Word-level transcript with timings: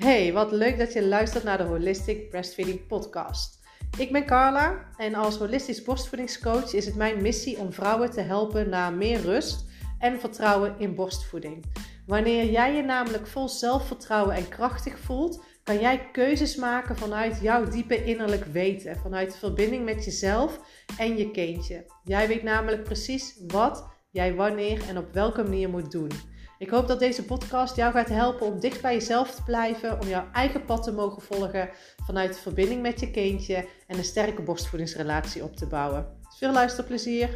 Hey, 0.00 0.32
wat 0.32 0.52
leuk 0.52 0.78
dat 0.78 0.92
je 0.92 1.06
luistert 1.06 1.44
naar 1.44 1.58
de 1.58 1.64
Holistic 1.64 2.30
Breastfeeding 2.30 2.86
Podcast. 2.86 3.58
Ik 3.98 4.12
ben 4.12 4.26
Carla 4.26 4.88
en 4.96 5.14
als 5.14 5.36
holistisch 5.36 5.82
borstvoedingscoach 5.82 6.72
is 6.72 6.86
het 6.86 6.94
mijn 6.94 7.22
missie 7.22 7.58
om 7.58 7.72
vrouwen 7.72 8.10
te 8.10 8.20
helpen 8.20 8.68
naar 8.68 8.92
meer 8.92 9.20
rust 9.20 9.64
en 9.98 10.20
vertrouwen 10.20 10.74
in 10.78 10.94
borstvoeding. 10.94 11.64
Wanneer 12.06 12.50
jij 12.50 12.74
je 12.74 12.82
namelijk 12.82 13.26
vol 13.26 13.48
zelfvertrouwen 13.48 14.34
en 14.34 14.48
krachtig 14.48 14.98
voelt, 14.98 15.44
kan 15.62 15.80
jij 15.80 16.10
keuzes 16.12 16.56
maken 16.56 16.96
vanuit 16.96 17.38
jouw 17.40 17.68
diepe 17.68 18.04
innerlijk 18.04 18.44
weten, 18.44 18.96
vanuit 18.96 19.32
de 19.32 19.38
verbinding 19.38 19.84
met 19.84 20.04
jezelf 20.04 20.60
en 20.98 21.16
je 21.16 21.30
kindje. 21.30 21.86
Jij 22.04 22.28
weet 22.28 22.42
namelijk 22.42 22.82
precies 22.82 23.40
wat 23.46 23.88
jij 24.10 24.34
wanneer 24.34 24.88
en 24.88 24.98
op 24.98 25.12
welke 25.12 25.42
manier 25.42 25.68
moet 25.68 25.90
doen. 25.90 26.10
Ik 26.60 26.70
hoop 26.70 26.88
dat 26.88 26.98
deze 26.98 27.24
podcast 27.24 27.76
jou 27.76 27.92
gaat 27.92 28.08
helpen 28.08 28.46
om 28.46 28.60
dicht 28.60 28.82
bij 28.82 28.94
jezelf 28.94 29.34
te 29.34 29.42
blijven, 29.42 30.00
om 30.00 30.08
jouw 30.08 30.26
eigen 30.32 30.64
pad 30.64 30.82
te 30.82 30.92
mogen 30.92 31.22
volgen 31.22 31.70
vanuit 32.06 32.34
de 32.34 32.40
verbinding 32.40 32.82
met 32.82 33.00
je 33.00 33.10
kindje 33.10 33.66
en 33.86 33.98
een 33.98 34.04
sterke 34.04 34.42
borstvoedingsrelatie 34.42 35.42
op 35.42 35.56
te 35.56 35.66
bouwen. 35.66 36.06
Veel 36.38 36.52
luisterplezier! 36.52 37.28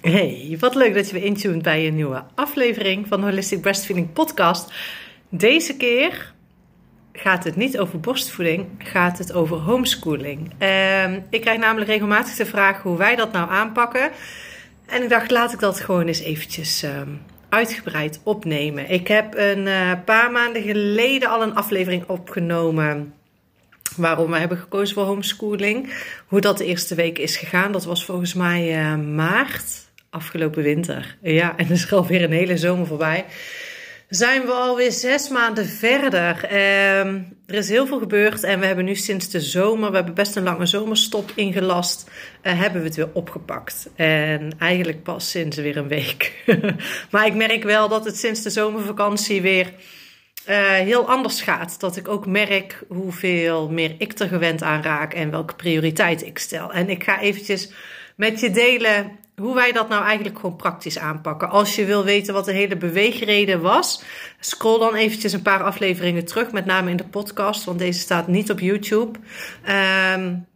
Hey, 0.00 0.56
wat 0.60 0.74
leuk 0.74 0.94
dat 0.94 1.06
je 1.06 1.12
weer 1.12 1.24
intuned 1.24 1.62
bij 1.62 1.86
een 1.86 1.94
nieuwe 1.94 2.24
aflevering 2.34 3.08
van 3.08 3.20
de 3.20 3.26
Holistic 3.26 3.60
Breastfeeding 3.60 4.12
Podcast. 4.12 4.72
Deze 5.28 5.76
keer 5.76 6.32
gaat 7.12 7.44
het 7.44 7.56
niet 7.56 7.78
over 7.78 8.00
borstvoeding, 8.00 8.66
gaat 8.78 9.18
het 9.18 9.32
over 9.32 9.56
homeschooling. 9.56 10.52
Ehm, 10.58 11.20
ik 11.30 11.40
krijg 11.40 11.58
namelijk 11.58 11.90
regelmatig 11.90 12.34
de 12.34 12.46
vraag 12.46 12.82
hoe 12.82 12.96
wij 12.96 13.16
dat 13.16 13.32
nou 13.32 13.50
aanpakken. 13.50 14.10
En 14.90 15.02
ik 15.02 15.08
dacht, 15.08 15.30
laat 15.30 15.52
ik 15.52 15.58
dat 15.58 15.80
gewoon 15.80 16.06
eens 16.06 16.20
eventjes 16.20 16.82
ehm, 16.82 17.08
uitgebreid 17.48 18.20
opnemen. 18.24 18.90
Ik 18.90 19.08
heb 19.08 19.34
een 19.36 19.66
uh, 19.66 19.92
paar 20.04 20.30
maanden 20.30 20.62
geleden 20.62 21.28
al 21.28 21.42
een 21.42 21.54
aflevering 21.54 22.08
opgenomen. 22.08 23.14
Waarom 23.96 24.30
we 24.30 24.38
hebben 24.38 24.58
gekozen 24.58 24.94
voor 24.94 25.04
homeschooling. 25.04 25.92
Hoe 26.26 26.40
dat 26.40 26.58
de 26.58 26.64
eerste 26.64 26.94
week 26.94 27.18
is 27.18 27.36
gegaan. 27.36 27.72
Dat 27.72 27.84
was 27.84 28.04
volgens 28.04 28.34
mij 28.34 28.78
uh, 28.78 28.96
maart, 28.96 29.90
afgelopen 30.10 30.62
winter. 30.62 31.16
Ja, 31.22 31.56
en 31.56 31.64
er 31.64 31.72
is 31.72 31.92
alweer 31.92 32.22
een 32.22 32.32
hele 32.32 32.56
zomer 32.56 32.86
voorbij 32.86 33.24
zijn 34.10 34.42
we 34.42 34.52
alweer 34.52 34.92
zes 34.92 35.28
maanden 35.28 35.66
verder. 35.66 36.44
Ehm, 36.44 37.18
er 37.46 37.54
is 37.54 37.68
heel 37.68 37.86
veel 37.86 37.98
gebeurd 37.98 38.44
en 38.44 38.60
we 38.60 38.66
hebben 38.66 38.84
nu 38.84 38.94
sinds 38.94 39.28
de 39.28 39.40
zomer, 39.40 39.90
we 39.90 39.96
hebben 39.96 40.14
best 40.14 40.36
een 40.36 40.42
lange 40.42 40.66
zomerstop 40.66 41.32
ingelast, 41.34 42.10
uh, 42.42 42.60
hebben 42.60 42.80
we 42.80 42.86
het 42.86 42.96
weer 42.96 43.10
opgepakt. 43.12 43.88
En 43.94 44.52
eigenlijk 44.58 45.02
pas 45.02 45.30
sinds 45.30 45.56
weer 45.56 45.76
een 45.76 45.88
week. 45.88 46.44
maar 47.10 47.26
ik 47.26 47.34
merk 47.34 47.62
wel 47.62 47.88
dat 47.88 48.04
het 48.04 48.16
sinds 48.16 48.42
de 48.42 48.50
zomervakantie 48.50 49.42
weer 49.42 49.72
uh, 50.48 50.70
heel 50.70 51.08
anders 51.08 51.42
gaat. 51.42 51.80
Dat 51.80 51.96
ik 51.96 52.08
ook 52.08 52.26
merk 52.26 52.82
hoeveel 52.88 53.68
meer 53.68 53.94
ik 53.98 54.18
er 54.18 54.28
gewend 54.28 54.62
aan 54.62 54.82
raak 54.82 55.14
en 55.14 55.30
welke 55.30 55.54
prioriteit 55.54 56.26
ik 56.26 56.38
stel. 56.38 56.72
En 56.72 56.88
ik 56.88 57.04
ga 57.04 57.20
eventjes 57.20 57.72
met 58.16 58.40
je 58.40 58.50
delen 58.50 59.18
hoe 59.40 59.54
wij 59.54 59.72
dat 59.72 59.88
nou 59.88 60.04
eigenlijk 60.04 60.38
gewoon 60.38 60.56
praktisch 60.56 60.98
aanpakken. 60.98 61.50
Als 61.50 61.74
je 61.74 61.84
wil 61.84 62.04
weten 62.04 62.34
wat 62.34 62.44
de 62.44 62.52
hele 62.52 62.76
beweegreden 62.76 63.60
was, 63.60 64.02
scroll 64.40 64.78
dan 64.78 64.94
eventjes 64.94 65.32
een 65.32 65.42
paar 65.42 65.62
afleveringen 65.62 66.24
terug, 66.24 66.52
met 66.52 66.64
name 66.64 66.90
in 66.90 66.96
de 66.96 67.04
podcast, 67.04 67.64
want 67.64 67.78
deze 67.78 68.00
staat 68.00 68.28
niet 68.28 68.50
op 68.50 68.60
YouTube. 68.60 69.18
Um, 70.14 70.48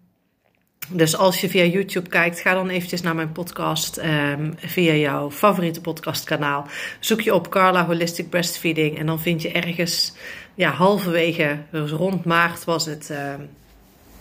dus 0.88 1.16
als 1.16 1.40
je 1.40 1.48
via 1.48 1.64
YouTube 1.64 2.08
kijkt, 2.08 2.40
ga 2.40 2.54
dan 2.54 2.68
eventjes 2.68 3.00
naar 3.00 3.14
mijn 3.14 3.32
podcast 3.32 3.98
um, 3.98 4.54
via 4.56 4.92
jouw 4.92 5.30
favoriete 5.30 5.80
podcastkanaal. 5.80 6.66
Zoek 7.00 7.20
je 7.20 7.34
op 7.34 7.50
Carla 7.50 7.86
Holistic 7.86 8.28
Breastfeeding 8.30 8.98
en 8.98 9.06
dan 9.06 9.20
vind 9.20 9.42
je 9.42 9.52
ergens, 9.52 10.12
ja, 10.54 10.70
halverwege, 10.70 11.58
dus 11.70 11.90
rond 11.90 12.24
maart 12.24 12.64
was 12.64 12.86
het, 12.86 13.08
uh, 13.10 13.18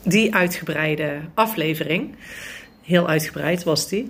die 0.03 0.35
uitgebreide 0.35 1.19
aflevering. 1.33 2.15
Heel 2.83 3.07
uitgebreid 3.07 3.63
was 3.63 3.89
die. 3.89 4.09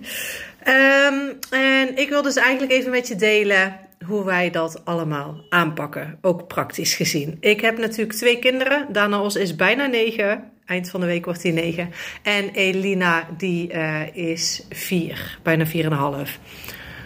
Um, 0.67 1.37
en 1.49 1.97
ik 1.97 2.09
wil 2.09 2.21
dus 2.21 2.35
eigenlijk 2.35 2.71
even 2.71 2.91
met 2.91 3.07
je 3.07 3.15
delen 3.15 3.79
hoe 4.05 4.25
wij 4.25 4.49
dat 4.49 4.85
allemaal 4.85 5.35
aanpakken. 5.49 6.17
Ook 6.21 6.47
praktisch 6.47 6.95
gezien. 6.95 7.37
Ik 7.39 7.61
heb 7.61 7.77
natuurlijk 7.77 8.17
twee 8.17 8.39
kinderen. 8.39 8.87
Danos 8.91 9.35
is 9.35 9.55
bijna 9.55 9.85
negen. 9.85 10.51
Eind 10.65 10.89
van 10.89 10.99
de 10.99 11.05
week 11.05 11.25
wordt 11.25 11.43
hij 11.43 11.51
negen. 11.51 11.89
En 12.23 12.49
Elina 12.49 13.27
die 13.37 13.73
uh, 13.73 14.15
is 14.15 14.65
vier. 14.69 15.39
Bijna 15.43 15.65
vier 15.65 15.85
en 15.85 15.91
een 15.91 15.97
half. 15.97 16.39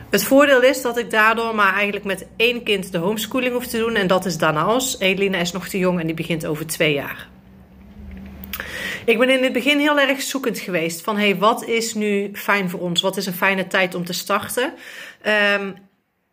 Het 0.09 0.23
voordeel 0.23 0.61
is 0.61 0.81
dat 0.81 0.97
ik 0.97 1.11
daardoor 1.11 1.55
maar 1.55 1.73
eigenlijk 1.73 2.05
met 2.05 2.27
één 2.35 2.63
kind 2.63 2.91
de 2.91 2.97
homeschooling 2.97 3.53
hoef 3.53 3.67
te 3.67 3.77
doen. 3.77 3.95
En 3.95 4.07
dat 4.07 4.25
is 4.25 4.37
Danos. 4.37 4.99
Elina 4.99 5.37
is 5.37 5.51
nog 5.51 5.67
te 5.67 5.77
jong 5.77 5.99
en 5.99 6.05
die 6.05 6.15
begint 6.15 6.45
over 6.45 6.67
twee 6.67 6.93
jaar. 6.93 7.27
Ik 9.07 9.17
ben 9.17 9.29
in 9.29 9.43
het 9.43 9.53
begin 9.53 9.79
heel 9.79 9.99
erg 9.99 10.21
zoekend 10.21 10.59
geweest 10.59 11.01
van 11.01 11.17
hey, 11.17 11.37
wat 11.37 11.63
is 11.63 11.93
nu 11.93 12.31
fijn 12.33 12.69
voor 12.69 12.79
ons? 12.79 13.01
Wat 13.01 13.17
is 13.17 13.25
een 13.25 13.33
fijne 13.33 13.67
tijd 13.67 13.95
om 13.95 14.05
te 14.05 14.13
starten? 14.13 14.73
Um, 15.53 15.75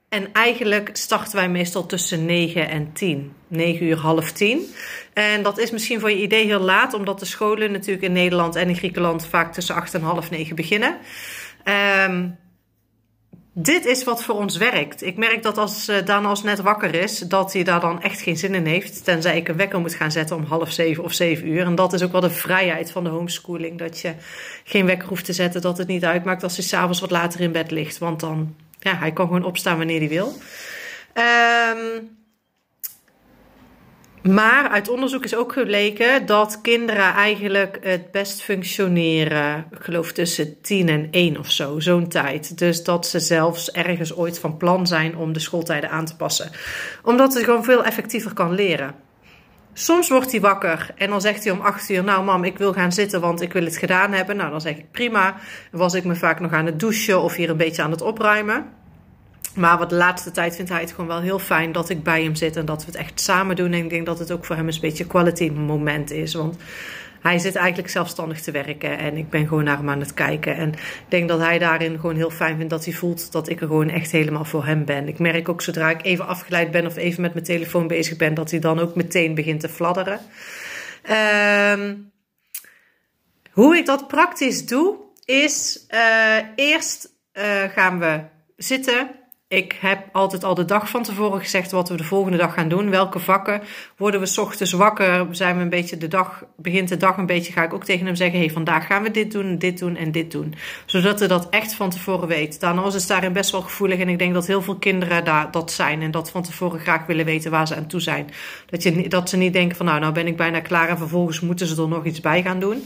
en 0.08 0.32
eigenlijk 0.32 0.90
starten 0.92 1.36
wij 1.36 1.48
meestal 1.48 1.86
tussen 1.86 2.24
9 2.24 2.68
en 2.68 2.92
10. 2.92 3.32
9 3.48 3.86
uur, 3.86 3.96
half 3.96 4.32
10. 4.32 4.74
En 5.12 5.42
dat 5.42 5.58
is 5.58 5.70
misschien 5.70 6.00
voor 6.00 6.10
je 6.10 6.22
idee 6.22 6.44
heel 6.44 6.60
laat, 6.60 6.94
omdat 6.94 7.18
de 7.18 7.24
scholen 7.24 7.72
natuurlijk 7.72 8.04
in 8.04 8.12
Nederland 8.12 8.56
en 8.56 8.68
in 8.68 8.76
Griekenland 8.76 9.26
vaak 9.26 9.52
tussen 9.52 9.74
8 9.74 9.94
en 9.94 10.02
half 10.02 10.30
9 10.30 10.56
beginnen. 10.56 10.96
Um, 12.08 12.38
dit 13.56 13.84
is 13.84 14.04
wat 14.04 14.24
voor 14.24 14.34
ons 14.34 14.56
werkt. 14.56 15.02
Ik 15.02 15.16
merk 15.16 15.42
dat 15.42 15.58
als 15.58 15.88
uh, 15.88 15.96
Daan 16.04 16.26
als 16.26 16.42
net 16.42 16.60
wakker 16.60 16.94
is, 16.94 17.18
dat 17.18 17.52
hij 17.52 17.62
daar 17.62 17.80
dan 17.80 18.02
echt 18.02 18.20
geen 18.20 18.36
zin 18.36 18.54
in 18.54 18.66
heeft. 18.66 19.04
Tenzij 19.04 19.36
ik 19.36 19.48
een 19.48 19.56
wekker 19.56 19.80
moet 19.80 19.94
gaan 19.94 20.12
zetten 20.12 20.36
om 20.36 20.44
half 20.44 20.72
zeven 20.72 21.04
of 21.04 21.12
zeven 21.12 21.48
uur. 21.48 21.64
En 21.64 21.74
dat 21.74 21.92
is 21.92 22.02
ook 22.02 22.12
wel 22.12 22.20
de 22.20 22.30
vrijheid 22.30 22.90
van 22.90 23.04
de 23.04 23.10
homeschooling. 23.10 23.78
Dat 23.78 24.00
je 24.00 24.14
geen 24.64 24.86
wekker 24.86 25.08
hoeft 25.08 25.24
te 25.24 25.32
zetten, 25.32 25.60
dat 25.60 25.78
het 25.78 25.88
niet 25.88 26.04
uitmaakt 26.04 26.42
als 26.42 26.56
hij 26.56 26.64
s'avonds 26.64 27.00
wat 27.00 27.10
later 27.10 27.40
in 27.40 27.52
bed 27.52 27.70
ligt. 27.70 27.98
Want 27.98 28.20
dan, 28.20 28.54
ja, 28.78 28.96
hij 28.96 29.12
kan 29.12 29.26
gewoon 29.26 29.44
opstaan 29.44 29.76
wanneer 29.76 29.98
hij 29.98 30.08
wil. 30.08 30.38
Um, 31.14 32.22
maar 34.28 34.68
uit 34.68 34.88
onderzoek 34.88 35.24
is 35.24 35.36
ook 35.36 35.52
gebleken 35.52 36.26
dat 36.26 36.60
kinderen 36.62 37.12
eigenlijk 37.12 37.78
het 37.80 38.10
best 38.10 38.42
functioneren, 38.42 39.66
ik 39.70 39.82
geloof 39.82 40.12
tussen 40.12 40.60
10 40.60 40.88
en 40.88 41.08
1 41.10 41.38
of 41.38 41.50
zo, 41.50 41.80
zo'n 41.80 42.08
tijd. 42.08 42.58
Dus 42.58 42.84
dat 42.84 43.06
ze 43.06 43.20
zelfs 43.20 43.70
ergens 43.70 44.14
ooit 44.14 44.38
van 44.38 44.56
plan 44.56 44.86
zijn 44.86 45.16
om 45.16 45.32
de 45.32 45.40
schooltijden 45.40 45.90
aan 45.90 46.04
te 46.04 46.16
passen. 46.16 46.50
Omdat 47.02 47.32
ze 47.32 47.44
gewoon 47.44 47.64
veel 47.64 47.84
effectiever 47.84 48.32
kan 48.32 48.54
leren. 48.54 48.94
Soms 49.72 50.08
wordt 50.08 50.30
hij 50.30 50.40
wakker 50.40 50.90
en 50.96 51.10
dan 51.10 51.20
zegt 51.20 51.44
hij 51.44 51.52
om 51.52 51.60
8 51.60 51.90
uur: 51.90 52.04
Nou, 52.04 52.24
mam, 52.24 52.44
ik 52.44 52.58
wil 52.58 52.72
gaan 52.72 52.92
zitten, 52.92 53.20
want 53.20 53.40
ik 53.40 53.52
wil 53.52 53.64
het 53.64 53.76
gedaan 53.76 54.12
hebben. 54.12 54.36
Nou, 54.36 54.50
dan 54.50 54.60
zeg 54.60 54.76
ik 54.76 54.90
prima. 54.90 55.36
Was 55.70 55.94
ik 55.94 56.04
me 56.04 56.14
vaak 56.14 56.40
nog 56.40 56.52
aan 56.52 56.66
het 56.66 56.80
douchen 56.80 57.22
of 57.22 57.34
hier 57.34 57.50
een 57.50 57.56
beetje 57.56 57.82
aan 57.82 57.90
het 57.90 58.02
opruimen. 58.02 58.82
Maar 59.54 59.78
wat 59.78 59.90
de 59.90 59.96
laatste 59.96 60.30
tijd 60.30 60.56
vindt 60.56 60.70
hij 60.70 60.80
het 60.80 60.90
gewoon 60.90 61.06
wel 61.06 61.20
heel 61.20 61.38
fijn 61.38 61.72
dat 61.72 61.88
ik 61.88 62.02
bij 62.02 62.22
hem 62.22 62.34
zit 62.34 62.56
en 62.56 62.64
dat 62.64 62.84
we 62.84 62.90
het 62.90 63.00
echt 63.00 63.20
samen 63.20 63.56
doen. 63.56 63.72
En 63.72 63.84
ik 63.84 63.90
denk 63.90 64.06
dat 64.06 64.18
het 64.18 64.32
ook 64.32 64.44
voor 64.44 64.56
hem 64.56 64.68
een 64.68 64.80
beetje 64.80 65.06
quality 65.06 65.48
moment 65.50 66.10
is. 66.10 66.34
Want 66.34 66.56
hij 67.20 67.38
zit 67.38 67.54
eigenlijk 67.54 67.88
zelfstandig 67.88 68.40
te 68.40 68.50
werken 68.50 68.98
en 68.98 69.16
ik 69.16 69.30
ben 69.30 69.46
gewoon 69.48 69.64
naar 69.64 69.76
hem 69.76 69.90
aan 69.90 70.00
het 70.00 70.14
kijken. 70.14 70.56
En 70.56 70.68
ik 70.72 71.04
denk 71.08 71.28
dat 71.28 71.40
hij 71.40 71.58
daarin 71.58 72.00
gewoon 72.00 72.16
heel 72.16 72.30
fijn 72.30 72.56
vindt 72.56 72.70
dat 72.70 72.84
hij 72.84 72.94
voelt 72.94 73.32
dat 73.32 73.48
ik 73.48 73.60
er 73.60 73.66
gewoon 73.66 73.90
echt 73.90 74.10
helemaal 74.10 74.44
voor 74.44 74.64
hem 74.64 74.84
ben. 74.84 75.08
Ik 75.08 75.18
merk 75.18 75.48
ook 75.48 75.62
zodra 75.62 75.90
ik 75.90 76.04
even 76.04 76.26
afgeleid 76.26 76.70
ben 76.70 76.86
of 76.86 76.96
even 76.96 77.22
met 77.22 77.32
mijn 77.32 77.44
telefoon 77.44 77.86
bezig 77.86 78.16
ben, 78.16 78.34
dat 78.34 78.50
hij 78.50 78.60
dan 78.60 78.78
ook 78.78 78.94
meteen 78.94 79.34
begint 79.34 79.60
te 79.60 79.68
fladderen. 79.68 80.20
Um, 81.80 82.12
hoe 83.50 83.76
ik 83.76 83.86
dat 83.86 84.08
praktisch 84.08 84.66
doe, 84.66 84.96
is 85.24 85.86
uh, 85.90 86.36
eerst 86.56 87.12
uh, 87.32 87.62
gaan 87.62 87.98
we 87.98 88.20
zitten 88.56 89.10
ik 89.54 89.76
heb 89.80 90.08
altijd 90.12 90.44
al 90.44 90.54
de 90.54 90.64
dag 90.64 90.88
van 90.88 91.02
tevoren 91.02 91.40
gezegd 91.40 91.70
wat 91.70 91.88
we 91.88 91.96
de 91.96 92.04
volgende 92.04 92.38
dag 92.38 92.54
gaan 92.54 92.68
doen. 92.68 92.90
Welke 92.90 93.18
vakken 93.18 93.62
worden 93.96 94.20
we 94.20 94.40
ochtends 94.40 94.72
wakker? 94.72 95.26
Zijn 95.30 95.56
we 95.56 95.62
een 95.62 95.68
beetje 95.68 95.96
de 95.96 96.08
dag, 96.08 96.44
begint 96.56 96.88
de 96.88 96.96
dag 96.96 97.16
een 97.16 97.26
beetje, 97.26 97.52
ga 97.52 97.62
ik 97.62 97.74
ook 97.74 97.84
tegen 97.84 98.06
hem 98.06 98.14
zeggen: 98.14 98.38
hey, 98.38 98.50
vandaag 98.50 98.86
gaan 98.86 99.02
we 99.02 99.10
dit 99.10 99.32
doen, 99.32 99.58
dit 99.58 99.78
doen 99.78 99.96
en 99.96 100.12
dit 100.12 100.30
doen. 100.30 100.54
Zodat 100.86 101.18
hij 101.18 101.28
dat 101.28 101.48
echt 101.48 101.74
van 101.74 101.90
tevoren 101.90 102.28
weet. 102.28 102.60
Daarnaast 102.60 102.96
is 102.96 103.06
daarin 103.06 103.32
best 103.32 103.50
wel 103.50 103.62
gevoelig 103.62 103.98
en 103.98 104.08
ik 104.08 104.18
denk 104.18 104.34
dat 104.34 104.46
heel 104.46 104.62
veel 104.62 104.76
kinderen 104.76 105.24
daar 105.24 105.50
dat 105.50 105.72
zijn 105.72 106.02
en 106.02 106.10
dat 106.10 106.30
van 106.30 106.42
tevoren 106.42 106.80
graag 106.80 107.06
willen 107.06 107.24
weten 107.24 107.50
waar 107.50 107.66
ze 107.66 107.76
aan 107.76 107.86
toe 107.86 108.00
zijn. 108.00 108.30
Dat, 108.66 108.82
je, 108.82 109.08
dat 109.08 109.28
ze 109.28 109.36
niet 109.36 109.52
denken 109.52 109.76
van 109.76 109.86
nou, 109.86 110.00
nou 110.00 110.12
ben 110.12 110.26
ik 110.26 110.36
bijna 110.36 110.60
klaar 110.60 110.88
en 110.88 110.98
vervolgens 110.98 111.40
moeten 111.40 111.66
ze 111.66 111.82
er 111.82 111.88
nog 111.88 112.04
iets 112.04 112.20
bij 112.20 112.42
gaan 112.42 112.60
doen. 112.60 112.82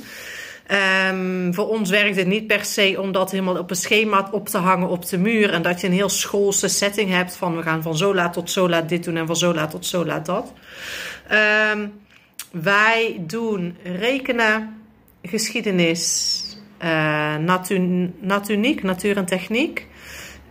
Um, 0.71 1.55
voor 1.55 1.69
ons 1.69 1.91
werkt 1.91 2.17
het 2.17 2.27
niet 2.27 2.47
per 2.47 2.65
se 2.65 2.97
om 3.01 3.13
dat 3.13 3.31
helemaal 3.31 3.59
op 3.59 3.71
een 3.71 3.77
schema 3.77 4.29
op 4.31 4.49
te 4.49 4.59
hangen 4.59 4.89
op 4.89 5.09
de 5.09 5.19
muur. 5.19 5.53
En 5.53 5.63
dat 5.63 5.81
je 5.81 5.87
een 5.87 5.93
heel 5.93 6.09
schoolse 6.09 6.69
setting 6.69 7.11
hebt 7.11 7.37
van 7.37 7.57
we 7.57 7.63
gaan 7.63 7.83
van 7.83 7.97
zo 7.97 8.15
laat 8.15 8.33
tot 8.33 8.51
zo 8.51 8.69
laat 8.69 8.89
dit 8.89 9.05
doen 9.05 9.17
en 9.17 9.27
van 9.27 9.37
zo 9.37 9.55
laat 9.55 9.71
tot 9.71 9.87
zo 9.87 10.05
laat 10.05 10.27
dat. 10.27 10.53
Um, 11.73 11.93
wij 12.51 13.17
doen 13.21 13.77
rekenen, 13.83 14.83
geschiedenis, 15.23 16.43
uh, 16.83 17.37
natu 17.37 17.79
natuur 18.81 19.17
en 19.17 19.27
techniek. 19.27 19.87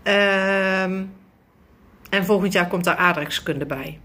Um, 0.03 1.13
en 2.09 2.25
volgend 2.25 2.53
jaar 2.53 2.67
komt 2.67 2.83
daar 2.83 2.95
aardrijkskunde 2.95 3.65
bij. 3.65 3.99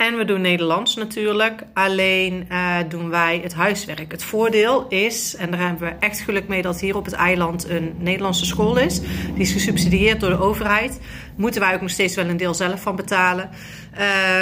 En 0.00 0.16
we 0.16 0.24
doen 0.24 0.40
Nederlands 0.40 0.96
natuurlijk. 0.96 1.62
Alleen 1.74 2.46
uh, 2.52 2.76
doen 2.88 3.10
wij 3.10 3.40
het 3.42 3.54
huiswerk. 3.54 4.12
Het 4.12 4.24
voordeel 4.24 4.86
is, 4.88 5.36
en 5.36 5.50
daar 5.50 5.60
hebben 5.60 5.88
we 5.88 5.94
echt 6.06 6.20
geluk 6.20 6.48
mee 6.48 6.62
dat 6.62 6.80
hier 6.80 6.96
op 6.96 7.04
het 7.04 7.14
eiland 7.14 7.68
een 7.68 7.94
Nederlandse 7.98 8.44
school 8.44 8.76
is. 8.76 9.00
Die 9.00 9.42
is 9.42 9.52
gesubsidieerd 9.52 10.20
door 10.20 10.30
de 10.30 10.40
overheid. 10.40 11.00
Moeten 11.40 11.60
wij 11.60 11.74
ook 11.74 11.80
nog 11.80 11.90
steeds 11.90 12.14
wel 12.14 12.26
een 12.26 12.36
deel 12.36 12.54
zelf 12.54 12.82
van 12.82 12.96
betalen. 12.96 13.50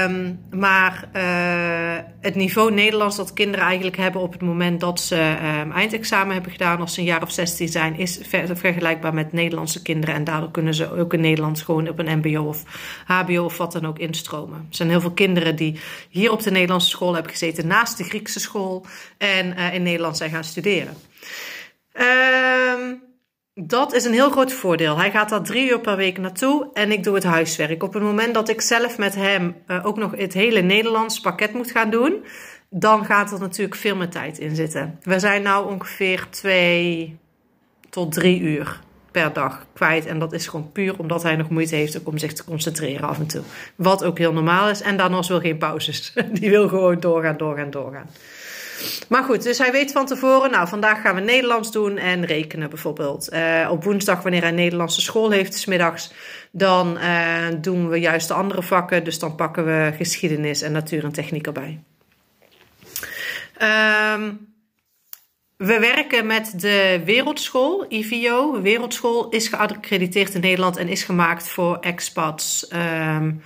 Um, 0.05 0.41
maar 0.51 1.09
uh, 1.17 2.05
het 2.21 2.35
niveau 2.35 2.73
Nederlands 2.73 3.17
dat 3.17 3.33
kinderen 3.33 3.67
eigenlijk 3.67 3.97
hebben 3.97 4.21
op 4.21 4.33
het 4.33 4.43
moment 4.43 4.81
dat 4.81 5.01
ze 5.01 5.37
um, 5.63 5.73
eindexamen 5.73 6.33
hebben 6.33 6.53
gedaan, 6.53 6.81
als 6.81 6.95
ze 6.95 7.01
een 7.01 7.07
jaar 7.07 7.23
of 7.23 7.31
16 7.31 7.69
zijn, 7.69 7.99
is 7.99 8.19
ver 8.23 8.57
vergelijkbaar 8.57 9.15
met 9.15 9.33
Nederlandse 9.33 9.83
kinderen. 9.83 10.15
En 10.15 10.25
daardoor 10.25 10.51
kunnen 10.51 10.75
ze 10.75 10.93
ook 10.93 11.13
in 11.13 11.21
Nederland 11.21 11.63
gewoon 11.63 11.89
op 11.89 11.99
een 11.99 12.19
MBO 12.19 12.43
of 12.43 12.63
HBO 13.07 13.45
of 13.45 13.57
wat 13.57 13.73
dan 13.73 13.87
ook 13.87 13.99
instromen. 13.99 14.59
Er 14.59 14.77
zijn 14.77 14.89
heel 14.89 15.01
veel 15.01 15.13
kinderen 15.13 15.57
die 15.57 15.81
hier 16.09 16.31
op 16.33 16.43
de 16.43 16.51
Nederlandse 16.51 16.89
school 16.89 17.15
hebben 17.15 17.33
gezeten, 17.33 17.67
naast 17.67 17.99
de 17.99 18.05
Griekse 18.05 18.41
school, 18.41 18.87
en 19.19 19.47
uh, 19.59 19.75
in 19.75 19.83
Nederland 19.83 20.17
zijn 20.17 20.31
gaan 20.31 20.45
studeren. 20.45 20.95
Um, 21.93 23.08
dat 23.61 23.93
is 23.93 24.05
een 24.05 24.13
heel 24.13 24.31
groot 24.31 24.53
voordeel. 24.53 24.99
Hij 24.99 25.11
gaat 25.11 25.29
daar 25.29 25.43
drie 25.43 25.71
uur 25.71 25.81
per 25.81 25.97
week 25.97 26.19
naartoe 26.19 26.69
en 26.73 26.93
ik 26.93 27.05
doe 27.05 27.15
het 27.15 27.25
huiswerk. 27.25 27.83
Op 27.83 27.95
het 27.95 28.03
moment 28.03 28.35
dat 28.35 28.49
ik 28.49 28.61
zelf 28.61 28.99
met 28.99 29.15
hem 29.15 29.57
uh, 29.67 29.87
ook 29.87 29.97
nog 29.97 30.17
het 30.17 30.33
hele 30.33 30.61
Nederlands 30.61 31.21
pakket 31.21 31.53
moet 31.53 31.71
gaan 31.71 31.91
doen, 31.91 32.25
dan 32.71 33.05
gaat 33.05 33.33
er 33.33 33.41
natuurlijk 33.41 33.77
veel 33.77 33.97
meer 33.97 34.09
tijd 34.09 34.39
in 34.39 34.55
zitten. 34.55 34.99
We 35.03 35.19
zijn 35.19 35.43
nu 35.43 35.73
ongeveer 35.73 36.27
twee 36.31 37.17
tot 37.91 38.13
drie 38.13 38.41
uur 38.41 38.81
per 39.11 39.33
dag 39.33 39.67
kwijt. 39.73 40.07
En 40.07 40.19
dat 40.19 40.33
is 40.33 40.47
gewoon 40.47 40.73
puur 40.73 40.99
omdat 40.99 41.23
hij 41.23 41.37
nog 41.37 41.49
moeite 41.49 41.75
heeft 41.75 42.03
om 42.03 42.19
zich 42.19 42.33
te 42.33 42.45
concentreren 42.45 43.09
af 43.09 43.19
en 43.19 43.27
toe. 43.27 43.43
Wat 43.77 44.05
ook 44.05 44.19
heel 44.19 44.33
normaal 44.33 44.71
is. 44.71 44.81
En 44.81 44.97
daarnaast 44.97 45.29
wil 45.29 45.41
geen 45.41 45.59
pauzes. 45.59 46.13
Die 46.41 46.51
wil 46.51 46.69
gewoon 46.69 47.01
doorgaan, 47.01 47.37
doorgaan, 47.37 47.71
doorgaan. 47.71 48.07
Maar 49.09 49.25
goed, 49.25 49.43
dus 49.43 49.59
hij 49.59 49.73
weet 49.73 49.93
van 49.93 50.07
tevoren, 50.07 50.51
nou 50.51 50.69
vandaag 50.69 51.01
gaan 51.01 51.15
we 51.15 51.21
Nederlands 51.21 51.73
doen 51.73 51.97
en 51.97 52.25
rekenen 52.25 52.71
bijvoorbeeld. 52.71 53.33
Uh, 53.33 53.69
op 53.71 53.85
woensdag, 53.85 54.23
wanneer 54.23 54.43
hij 54.43 54.51
Nederlandse 54.51 55.01
school 55.01 55.31
heeft, 55.31 55.55
smiddags, 55.55 56.13
dan 56.51 56.99
uh, 56.99 57.47
doen 57.61 57.89
we 57.89 57.99
juist 58.01 58.29
de 58.29 58.35
andere 58.35 58.63
vakken. 58.63 59.05
Dus 59.05 59.19
dan 59.19 59.35
pakken 59.35 59.65
we 59.65 59.93
geschiedenis 59.97 60.63
en 60.63 60.73
natuur 60.73 61.05
en 61.05 61.13
techniek 61.13 61.47
erbij. 61.47 61.81
Um, 64.15 64.47
we 65.57 65.79
werken 65.79 66.27
met 66.27 66.61
de 66.61 67.03
Wereldschool, 67.05 67.87
IVO. 67.89 68.63
Wereldschool 68.63 69.29
is 69.29 69.49
geaccrediteerd 69.49 70.35
in 70.35 70.41
Nederland 70.41 70.77
en 70.77 70.89
is 70.89 71.03
gemaakt 71.03 71.49
voor 71.49 71.77
expats. 71.81 72.73
Um, 72.73 73.43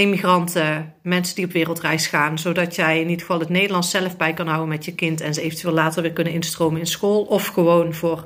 immigranten, 0.00 0.94
mensen 1.02 1.34
die 1.34 1.44
op 1.44 1.52
wereldreis 1.52 2.06
gaan, 2.06 2.38
zodat 2.38 2.74
jij 2.74 2.96
in 2.96 3.08
ieder 3.08 3.20
geval 3.20 3.38
het 3.40 3.48
Nederlands 3.48 3.90
zelf 3.90 4.16
bij 4.16 4.34
kan 4.34 4.46
houden 4.46 4.68
met 4.68 4.84
je 4.84 4.94
kind 4.94 5.20
en 5.20 5.34
ze 5.34 5.42
eventueel 5.42 5.74
later 5.74 6.02
weer 6.02 6.12
kunnen 6.12 6.32
instromen 6.32 6.80
in 6.80 6.86
school 6.86 7.22
of 7.22 7.46
gewoon 7.46 7.94
voor 7.94 8.24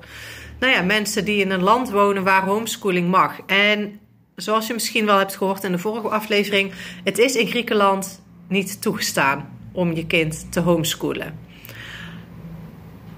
nou 0.58 0.72
ja, 0.72 0.82
mensen 0.82 1.24
die 1.24 1.40
in 1.40 1.50
een 1.50 1.62
land 1.62 1.90
wonen 1.90 2.24
waar 2.24 2.44
homeschooling 2.44 3.10
mag. 3.10 3.40
En 3.46 4.00
zoals 4.36 4.66
je 4.66 4.72
misschien 4.72 5.06
wel 5.06 5.18
hebt 5.18 5.36
gehoord 5.36 5.64
in 5.64 5.72
de 5.72 5.78
vorige 5.78 6.08
aflevering, 6.08 6.72
het 7.04 7.18
is 7.18 7.34
in 7.34 7.46
Griekenland 7.46 8.22
niet 8.48 8.82
toegestaan 8.82 9.58
om 9.72 9.92
je 9.92 10.06
kind 10.06 10.46
te 10.52 10.60
homeschoolen. 10.60 11.38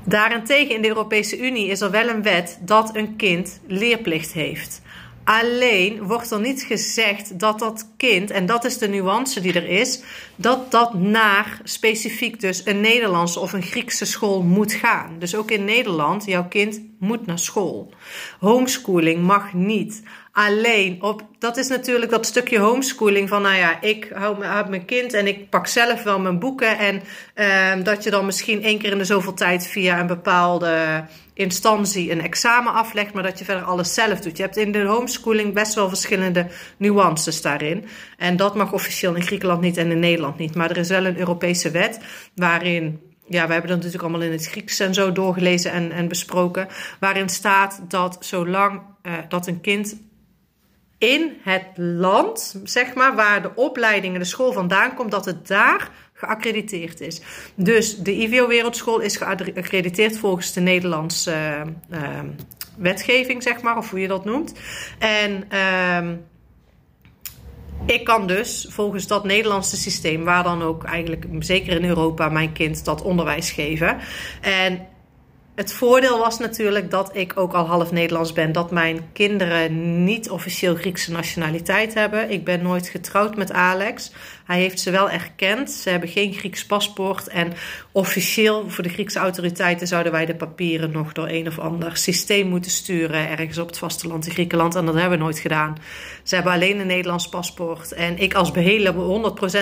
Daarentegen 0.05 0.75
in 0.75 0.83
de 0.83 0.89
Europese 0.89 1.39
Unie 1.39 1.69
is 1.69 1.81
er 1.81 1.91
wel 1.91 2.09
een 2.09 2.23
wet 2.23 2.59
dat 2.61 2.97
een 2.97 3.17
kind 3.17 3.61
leerplicht 3.67 4.33
heeft. 4.33 4.83
Alleen 5.27 6.03
wordt 6.03 6.31
er 6.31 6.41
niet 6.41 6.63
gezegd 6.63 7.39
dat 7.39 7.59
dat 7.59 7.91
kind, 7.97 8.31
en 8.31 8.47
dat 8.47 8.65
is 8.65 8.79
de 8.79 8.89
nuance 8.89 9.41
die 9.41 9.53
er 9.53 9.69
is, 9.69 10.03
dat 10.37 10.71
dat 10.71 10.95
naar 10.95 11.61
specifiek 11.63 12.41
dus 12.41 12.67
een 12.67 12.81
Nederlandse 12.81 13.41
of 13.41 13.53
een 13.53 13.63
Griekse 13.63 14.05
school 14.05 14.43
moet 14.43 14.73
gaan. 14.73 15.19
Dus 15.19 15.35
ook 15.35 15.51
in 15.51 15.65
Nederland, 15.65 16.25
jouw 16.25 16.49
kind 16.49 16.81
moet 16.99 17.27
naar 17.27 17.39
school. 17.39 17.93
Homeschooling 18.41 19.23
mag 19.23 19.53
niet. 19.53 20.03
Alleen 20.39 21.03
op, 21.03 21.23
dat 21.39 21.57
is 21.57 21.69
natuurlijk 21.69 22.11
dat 22.11 22.27
stukje 22.27 22.59
homeschooling 22.59 23.29
van, 23.29 23.43
nou 23.43 23.57
ja, 23.57 23.81
ik 23.81 24.11
hou 24.15 24.39
mijn 24.69 24.85
kind 24.85 25.13
en 25.13 25.27
ik 25.27 25.51
pak 25.51 25.67
zelf 25.67 26.03
wel 26.03 26.21
mijn 26.21 26.39
boeken. 26.39 26.79
En 26.79 27.03
uh, 27.35 27.85
dat 27.85 28.05
je 28.05 28.11
dan 28.11 28.27
misschien 28.27 28.63
één 28.63 28.79
keer 28.79 28.93
in 28.93 28.99
de 28.99 29.05
zoveel 29.05 29.35
tijd 29.35 29.67
via 29.67 30.01
een 30.01 30.07
bepaalde 30.07 31.05
instantie 31.35 32.11
een 32.11 32.21
examen 32.21 32.73
aflegt, 32.73 33.13
maar 33.13 33.23
dat 33.23 33.39
je 33.39 33.45
verder 33.45 33.65
alles 33.65 33.95
zelf 33.95 34.21
doet. 34.21 34.37
Je 34.37 34.43
hebt 34.43 34.57
in 34.57 34.73
de 34.73 34.85
homeschooling 34.85 35.55
best 35.55 35.75
wel 35.75 35.89
verschillende 35.89 36.47
nuances 36.77 37.43
daarin. 37.43 37.85
En 38.17 38.37
dat 38.37 38.55
mag 38.55 38.73
officieel 38.73 39.15
in 39.15 39.23
Griekenland 39.23 39.61
niet 39.61 39.77
en 39.77 39.91
in 39.91 39.99
Nederland 39.99 40.39
niet. 40.39 40.55
Maar 40.55 40.71
er 40.71 40.77
is 40.77 40.89
wel 40.89 41.05
een 41.05 41.19
Europese 41.19 41.71
wet 41.71 42.01
waarin 42.35 43.01
ja, 43.29 43.47
we 43.47 43.53
hebben 43.53 43.71
dat 43.71 43.77
natuurlijk 43.77 44.03
allemaal 44.03 44.27
in 44.27 44.33
het 44.33 44.47
Grieks 44.47 44.79
en 44.79 44.95
zo 44.95 45.13
doorgelezen 45.13 45.73
en, 45.73 45.93
en 45.93 46.09
besproken. 46.09 46.69
Waarin 47.01 47.29
staat 47.29 47.81
dat 47.89 48.17
zolang 48.21 48.81
uh, 49.03 49.13
dat 49.29 49.47
een 49.47 49.61
kind 49.61 49.97
in 50.99 51.37
het 51.43 51.67
land, 51.77 52.61
zeg 52.65 52.95
maar, 52.95 53.15
waar 53.15 53.43
de 53.43 53.55
opleiding 53.55 54.15
en 54.15 54.21
de 54.21 54.27
school 54.27 54.53
vandaan 54.53 54.95
komt, 54.95 55.11
dat 55.11 55.25
het 55.25 55.47
daar 55.47 55.91
geaccrediteerd 56.13 57.01
is. 57.01 57.21
Dus 57.55 57.97
de 57.97 58.13
IVO 58.13 58.47
Wereldschool 58.47 59.01
is 59.01 59.17
geaccrediteerd 59.17 60.19
volgens 60.19 60.53
de 60.53 60.61
Nederlandse 60.61 61.65
uh, 61.91 62.01
uh, 62.01 62.21
wetgeving, 62.77 63.43
zeg 63.43 63.63
maar, 63.63 63.77
of 63.77 63.91
hoe 63.91 64.01
je 64.01 64.09
dat 64.09 64.25
noemt. 64.25 64.53
En 64.99 65.45
uh, 65.53 66.11
ik 67.87 68.05
kan 68.05 68.27
dus 68.27 68.67
volgens 68.71 69.07
dat 69.07 69.25
Nederlandse 69.25 69.77
systeem, 69.77 70.25
waar 70.25 70.43
dan 70.43 70.63
ook 70.63 70.85
eigenlijk, 70.85 71.27
zeker 71.39 71.73
in 71.73 71.85
Europa, 71.85 72.29
mijn 72.29 72.53
kind 72.53 72.85
dat 72.85 73.03
onderwijs 73.03 73.51
geven. 73.51 73.99
En 74.41 74.87
het 75.57 75.73
voordeel 75.73 76.19
was 76.19 76.39
natuurlijk 76.39 76.91
dat 76.91 77.17
ik 77.17 77.33
ook 77.35 77.53
al 77.53 77.67
half 77.67 77.93
Nederlands 77.93 78.33
ben. 78.33 78.53
Dat 78.53 78.71
mijn 78.71 79.09
kinderen 79.13 80.05
niet 80.05 80.31
officieel 80.31 80.75
Griekse 80.75 81.13
nationaliteit 81.13 81.95
hebben. 81.95 82.31
Ik 82.31 82.45
ben 82.45 82.63
nooit 82.63 82.89
getrouwd 82.89 83.37
met 83.37 83.53
Alex. 83.53 84.13
Hij 84.45 84.59
heeft 84.59 84.81
ze 84.81 84.91
wel 84.91 85.11
erkend. 85.11 85.71
Ze 85.71 85.91
hebben 85.91 86.09
geen 86.09 86.33
Grieks 86.33 86.67
paspoort. 86.67 87.29
En 87.29 87.53
officieel 87.93 88.71
voor 88.71 88.85
de 88.85 88.91
Griekse 88.91 89.19
autoriteiten 89.19 89.87
zouden 89.87 90.13
wij 90.13 90.27
de 90.27 90.35
papieren 90.35 90.91
nog 90.91 91.13
door 91.13 91.29
een 91.29 91.47
of 91.47 91.59
ander 91.59 91.97
systeem 91.97 92.49
moeten 92.49 92.71
sturen. 92.71 93.29
Ergens 93.29 93.59
op 93.59 93.67
het 93.67 93.79
vasteland 93.79 94.27
in 94.27 94.33
Griekenland. 94.33 94.75
En 94.75 94.87
dat 94.87 94.95
hebben 94.95 95.19
we 95.19 95.25
nooit 95.25 95.39
gedaan. 95.39 95.77
Ze 96.23 96.35
hebben 96.35 96.53
alleen 96.53 96.81
een 96.81 96.87
Nederlands 96.87 97.29
paspoort. 97.29 97.93
En 97.93 98.19
ik 98.19 98.35
als 98.35 98.51
behele 98.51 98.95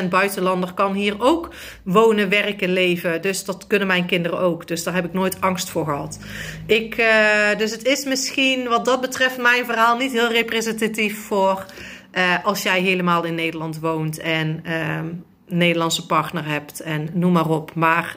100% 0.05 0.09
buitenlander 0.09 0.73
kan 0.73 0.95
hier 0.95 1.15
ook 1.19 1.55
wonen, 1.85 2.29
werken, 2.29 2.73
leven. 2.73 3.23
Dus 3.23 3.45
dat 3.45 3.67
kunnen 3.67 3.89
mijn 3.89 4.07
kinderen 4.07 4.39
ook. 4.39 4.67
Dus 4.67 4.83
daar 4.83 4.95
heb 4.95 5.05
ik 5.05 5.13
nooit 5.13 5.41
angst 5.41 5.71
voor 5.71 5.84
gehad. 5.85 6.19
Ik, 6.67 6.99
uh, 6.99 7.57
dus 7.59 7.71
het 7.71 7.85
is 7.85 8.05
misschien 8.05 8.69
wat 8.69 8.85
dat 8.85 9.01
betreft 9.01 9.39
mijn 9.39 9.65
verhaal 9.65 9.97
niet 9.97 10.13
heel 10.13 10.33
representatief 10.33 11.19
voor 11.19 11.65
uh, 12.13 12.45
als 12.45 12.63
jij 12.63 12.81
helemaal 12.81 13.25
in 13.25 13.35
Nederland 13.35 13.81
woont 13.81 14.19
en 14.19 14.63
uh, 14.67 14.97
een 14.97 15.25
Nederlandse 15.47 16.07
partner 16.07 16.47
hebt 16.47 16.81
en 16.81 17.09
noem 17.13 17.33
maar 17.33 17.51
op. 17.51 17.75
Maar 17.75 18.17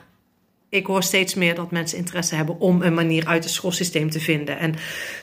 ik 0.69 0.85
hoor 0.85 1.03
steeds 1.03 1.33
meer 1.33 1.55
dat 1.55 1.71
mensen 1.71 1.97
interesse 1.97 2.35
hebben 2.35 2.59
om 2.59 2.81
een 2.81 2.93
manier 2.93 3.25
uit 3.25 3.43
het 3.43 3.53
schoolsysteem 3.53 4.09
te 4.09 4.19
vinden. 4.19 4.59
En 4.59 4.75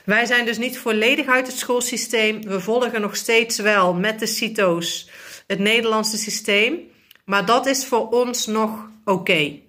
wij 0.05 0.25
zijn 0.25 0.45
dus 0.45 0.57
niet 0.57 0.77
volledig 0.77 1.27
uit 1.27 1.47
het 1.47 1.57
schoolsysteem. 1.57 2.41
We 2.41 2.59
volgen 2.59 3.01
nog 3.01 3.15
steeds 3.15 3.59
wel 3.59 3.93
met 3.93 4.19
de 4.19 4.25
CITO's 4.25 5.09
het 5.47 5.59
Nederlandse 5.59 6.17
systeem. 6.17 6.79
Maar 7.25 7.45
dat 7.45 7.65
is 7.65 7.85
voor 7.85 8.09
ons 8.09 8.45
nog 8.45 8.89
oké. 9.05 9.59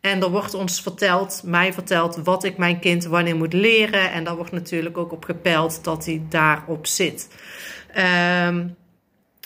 En 0.00 0.22
er 0.22 0.30
wordt 0.30 0.54
ons 0.54 0.82
verteld, 0.82 1.42
mij 1.44 1.72
verteld, 1.72 2.16
wat 2.16 2.44
ik 2.44 2.56
mijn 2.56 2.78
kind 2.78 3.04
wanneer 3.04 3.36
moet 3.36 3.52
leren. 3.52 4.12
En 4.12 4.24
daar 4.24 4.36
wordt 4.36 4.52
natuurlijk 4.52 4.98
ook 4.98 5.12
op 5.12 5.24
gepeld 5.24 5.84
dat 5.84 6.04
hij 6.04 6.22
daarop 6.28 6.86
zit. 6.86 7.28
Um, 8.46 8.76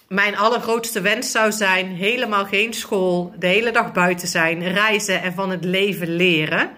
mijn 0.08 0.36
allergrootste 0.36 1.00
wens 1.00 1.30
zou 1.30 1.52
zijn 1.52 1.86
helemaal 1.86 2.44
geen 2.44 2.72
school, 2.72 3.34
de 3.38 3.46
hele 3.46 3.70
dag 3.70 3.92
buiten 3.92 4.28
zijn, 4.28 4.72
reizen 4.72 5.22
en 5.22 5.32
van 5.32 5.50
het 5.50 5.64
leven 5.64 6.16
leren. 6.16 6.70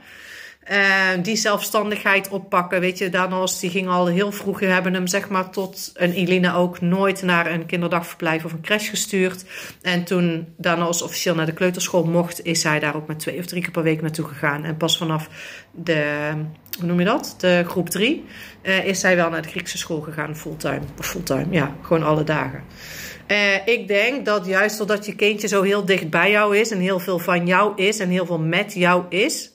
Uh, 0.70 1.22
die 1.22 1.36
zelfstandigheid 1.36 2.28
oppakken. 2.28 2.80
Weet 2.80 2.98
je, 2.98 3.08
Danos 3.08 3.60
die 3.60 3.70
ging 3.70 3.88
al 3.88 4.06
heel 4.06 4.32
vroeg. 4.32 4.58
We 4.58 4.66
hebben 4.66 4.94
hem 4.94 5.06
zeg 5.06 5.28
maar 5.28 5.50
tot 5.50 5.90
een 5.94 6.12
Elina 6.12 6.54
ook 6.54 6.80
nooit 6.80 7.22
naar 7.22 7.50
een 7.50 7.66
kinderdagverblijf 7.66 8.44
of 8.44 8.52
een 8.52 8.60
crash 8.60 8.90
gestuurd. 8.90 9.44
En 9.82 10.04
toen 10.04 10.46
Danos 10.56 11.02
officieel 11.02 11.34
naar 11.34 11.46
de 11.46 11.52
kleuterschool 11.52 12.04
mocht, 12.04 12.44
is 12.44 12.62
hij 12.62 12.78
daar 12.78 12.96
ook 12.96 13.06
met 13.06 13.18
twee 13.18 13.38
of 13.38 13.46
drie 13.46 13.62
keer 13.62 13.70
per 13.70 13.82
week 13.82 14.02
naartoe 14.02 14.26
gegaan. 14.26 14.64
En 14.64 14.76
pas 14.76 14.98
vanaf 14.98 15.28
de, 15.70 16.30
hoe 16.78 16.86
noem 16.86 16.98
je 16.98 17.04
dat? 17.04 17.34
De 17.38 17.64
groep 17.66 17.88
drie, 17.88 18.24
uh, 18.62 18.84
is 18.84 19.02
hij 19.02 19.16
wel 19.16 19.30
naar 19.30 19.42
de 19.42 19.48
Griekse 19.48 19.78
school 19.78 20.00
gegaan, 20.00 20.36
fulltime. 20.36 20.82
Fulltime, 21.00 21.46
ja, 21.50 21.74
gewoon 21.82 22.02
alle 22.02 22.24
dagen. 22.24 22.62
Uh, 23.26 23.66
ik 23.66 23.88
denk 23.88 24.24
dat 24.24 24.46
juist 24.46 24.78
doordat 24.78 25.06
je 25.06 25.14
kindje 25.14 25.48
zo 25.48 25.62
heel 25.62 25.84
dicht 25.84 26.10
bij 26.10 26.30
jou 26.30 26.56
is 26.56 26.70
en 26.70 26.78
heel 26.78 26.98
veel 26.98 27.18
van 27.18 27.46
jou 27.46 27.82
is 27.82 27.98
en 27.98 28.08
heel 28.08 28.26
veel 28.26 28.38
met 28.38 28.74
jou 28.74 29.04
is, 29.08 29.50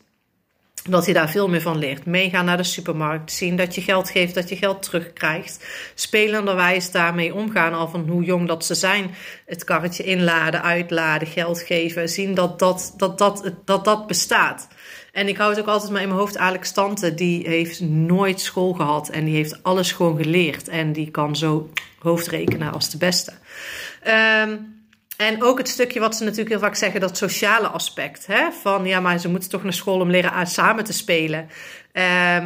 dat 0.89 1.05
hij 1.05 1.13
daar 1.13 1.29
veel 1.29 1.49
meer 1.49 1.61
van 1.61 1.77
leert. 1.77 2.05
Meegaan 2.05 2.45
naar 2.45 2.57
de 2.57 2.63
supermarkt, 2.63 3.31
zien 3.31 3.55
dat 3.55 3.75
je 3.75 3.81
geld 3.81 4.09
geeft, 4.09 4.35
dat 4.35 4.49
je 4.49 4.55
geld 4.55 4.83
terugkrijgt. 4.83 5.65
Spelenderwijs 5.95 6.91
daarmee 6.91 7.33
omgaan, 7.33 7.73
al 7.73 7.87
van 7.87 8.07
hoe 8.09 8.23
jong 8.23 8.47
dat 8.47 8.65
ze 8.65 8.75
zijn. 8.75 9.11
Het 9.45 9.63
karretje 9.63 10.03
inladen, 10.03 10.63
uitladen, 10.63 11.27
geld 11.27 11.61
geven. 11.61 12.09
Zien 12.09 12.33
dat 12.33 12.59
dat, 12.59 12.93
dat, 12.97 13.17
dat, 13.17 13.51
dat, 13.65 13.85
dat 13.85 14.07
bestaat. 14.07 14.67
En 15.11 15.27
ik 15.27 15.37
hou 15.37 15.49
het 15.49 15.59
ook 15.59 15.67
altijd 15.67 15.91
maar 15.91 16.01
in 16.01 16.07
mijn 16.07 16.19
hoofd. 16.19 16.37
Alex 16.37 16.71
Tante, 16.71 17.13
die 17.13 17.47
heeft 17.47 17.81
nooit 17.81 18.39
school 18.39 18.73
gehad. 18.73 19.09
En 19.09 19.25
die 19.25 19.35
heeft 19.35 19.63
alles 19.63 19.91
gewoon 19.91 20.17
geleerd. 20.17 20.67
En 20.67 20.93
die 20.93 21.11
kan 21.11 21.35
zo 21.35 21.69
hoofdrekenen 21.99 22.73
als 22.73 22.89
de 22.89 22.97
beste. 22.97 23.33
Um, 24.43 24.80
en 25.21 25.43
ook 25.43 25.57
het 25.57 25.67
stukje 25.67 25.99
wat 25.99 26.15
ze 26.15 26.23
natuurlijk 26.23 26.49
heel 26.49 26.59
vaak 26.59 26.75
zeggen, 26.75 26.99
dat 26.99 27.17
sociale 27.17 27.67
aspect. 27.67 28.27
Hè? 28.27 28.51
Van 28.51 28.85
ja, 28.85 28.99
maar 28.99 29.19
ze 29.19 29.29
moeten 29.29 29.49
toch 29.49 29.63
naar 29.63 29.73
school 29.73 29.99
om 29.99 30.09
leren 30.09 30.47
samen 30.47 30.83
te 30.83 30.93
spelen. 30.93 31.49
Uh, 31.93 32.45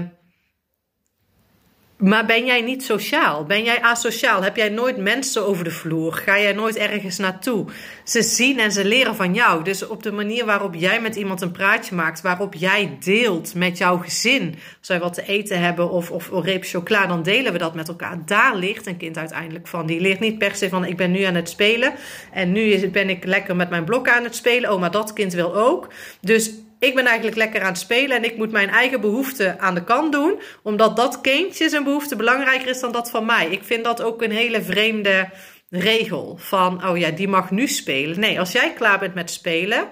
maar 1.98 2.26
ben 2.26 2.46
jij 2.46 2.62
niet 2.62 2.84
sociaal? 2.84 3.44
Ben 3.44 3.64
jij 3.64 3.82
asociaal? 3.82 4.44
Heb 4.44 4.56
jij 4.56 4.70
nooit 4.70 4.98
mensen 4.98 5.46
over 5.46 5.64
de 5.64 5.72
vloer? 5.72 6.14
Ga 6.14 6.40
jij 6.40 6.54
nooit 6.54 6.78
ergens 6.78 7.18
naartoe? 7.18 7.66
Ze 8.04 8.22
zien 8.22 8.60
en 8.60 8.72
ze 8.72 8.86
leren 8.86 9.16
van 9.16 9.34
jou. 9.34 9.64
Dus 9.64 9.88
op 9.88 10.04
de 10.04 10.12
manier 10.12 10.46
waarop 10.46 10.76
jij 10.76 11.02
met 11.02 11.16
iemand 11.16 11.42
een 11.42 11.52
praatje 11.52 11.96
maakt, 11.96 12.22
waarop 12.22 12.54
jij 12.54 12.98
deelt 13.00 13.54
met 13.54 13.78
jouw 13.78 13.98
gezin, 13.98 14.56
als 14.80 14.88
wij 14.88 15.00
wat 15.00 15.14
te 15.14 15.26
eten 15.26 15.60
hebben 15.60 15.90
of, 15.90 16.12
of 16.12 16.32
een 16.32 16.44
reep 16.44 16.64
chocola, 16.64 17.08
dan 17.08 17.24
delen 17.24 17.52
we 17.52 17.58
dat 17.58 17.76
met 17.76 17.88
elkaar. 17.88 18.18
Daar 18.26 18.56
leert 18.56 18.88
een 18.88 18.98
kind 18.98 19.18
uiteindelijk 19.18 19.68
van. 19.68 19.86
Die 19.86 20.00
leert 20.00 20.20
niet 20.20 20.38
per 20.38 20.56
se 20.56 20.70
van 20.70 20.86
ik 20.86 20.98
ben 20.98 21.12
nu 21.12 21.22
aan 21.22 21.36
het 21.36 21.50
spelen 21.50 21.94
en 22.32 22.52
nu 22.52 22.90
ben 22.90 23.10
ik 23.10 23.26
lekker 23.26 23.56
met 23.56 23.70
mijn 23.70 23.86
blok 23.86 24.10
aan 24.10 24.24
het 24.24 24.36
spelen. 24.36 24.72
Oh, 24.72 24.80
maar 24.80 24.92
dat 24.92 25.14
kind 25.14 25.34
wil 25.34 25.56
ook. 25.56 25.88
Dus 26.22 26.52
ik 26.80 26.96
ben 26.96 27.06
eigenlijk 27.06 27.38
lekker 27.38 27.62
aan 27.62 27.68
het 27.68 27.78
spelen 27.78 28.18
en 28.18 28.24
ik 28.24 28.38
moet 28.38 28.52
mijn 28.52 28.70
eigen 28.70 29.02
behoeften 29.02 29.60
aan 29.60 29.76
de 29.76 29.84
kant 29.84 30.12
doen, 30.12 30.40
omdat 30.64 30.96
dat 30.96 31.22
kindje 31.22 31.70
zijn 31.70 31.84
behoefte 31.84 32.16
belangrijker 32.16 32.68
is 32.68 32.80
dan 32.80 32.92
dat 32.92 33.10
van 33.10 33.26
mij. 33.26 33.48
Ik 33.50 33.64
vind 33.64 33.84
dat 33.84 34.02
ook 34.02 34.22
een 34.22 34.32
hele 34.32 34.62
vreemde 34.62 35.30
regel 35.70 36.38
van, 36.38 36.88
oh 36.88 36.98
ja, 36.98 37.12
die 37.12 37.28
mag 37.28 37.52
nu 37.52 37.68
spelen. 37.68 38.20
Nee, 38.20 38.40
als 38.40 38.52
jij 38.52 38.74
klaar 38.74 39.00
bent 39.00 39.14
met 39.14 39.32
spelen, 39.32 39.88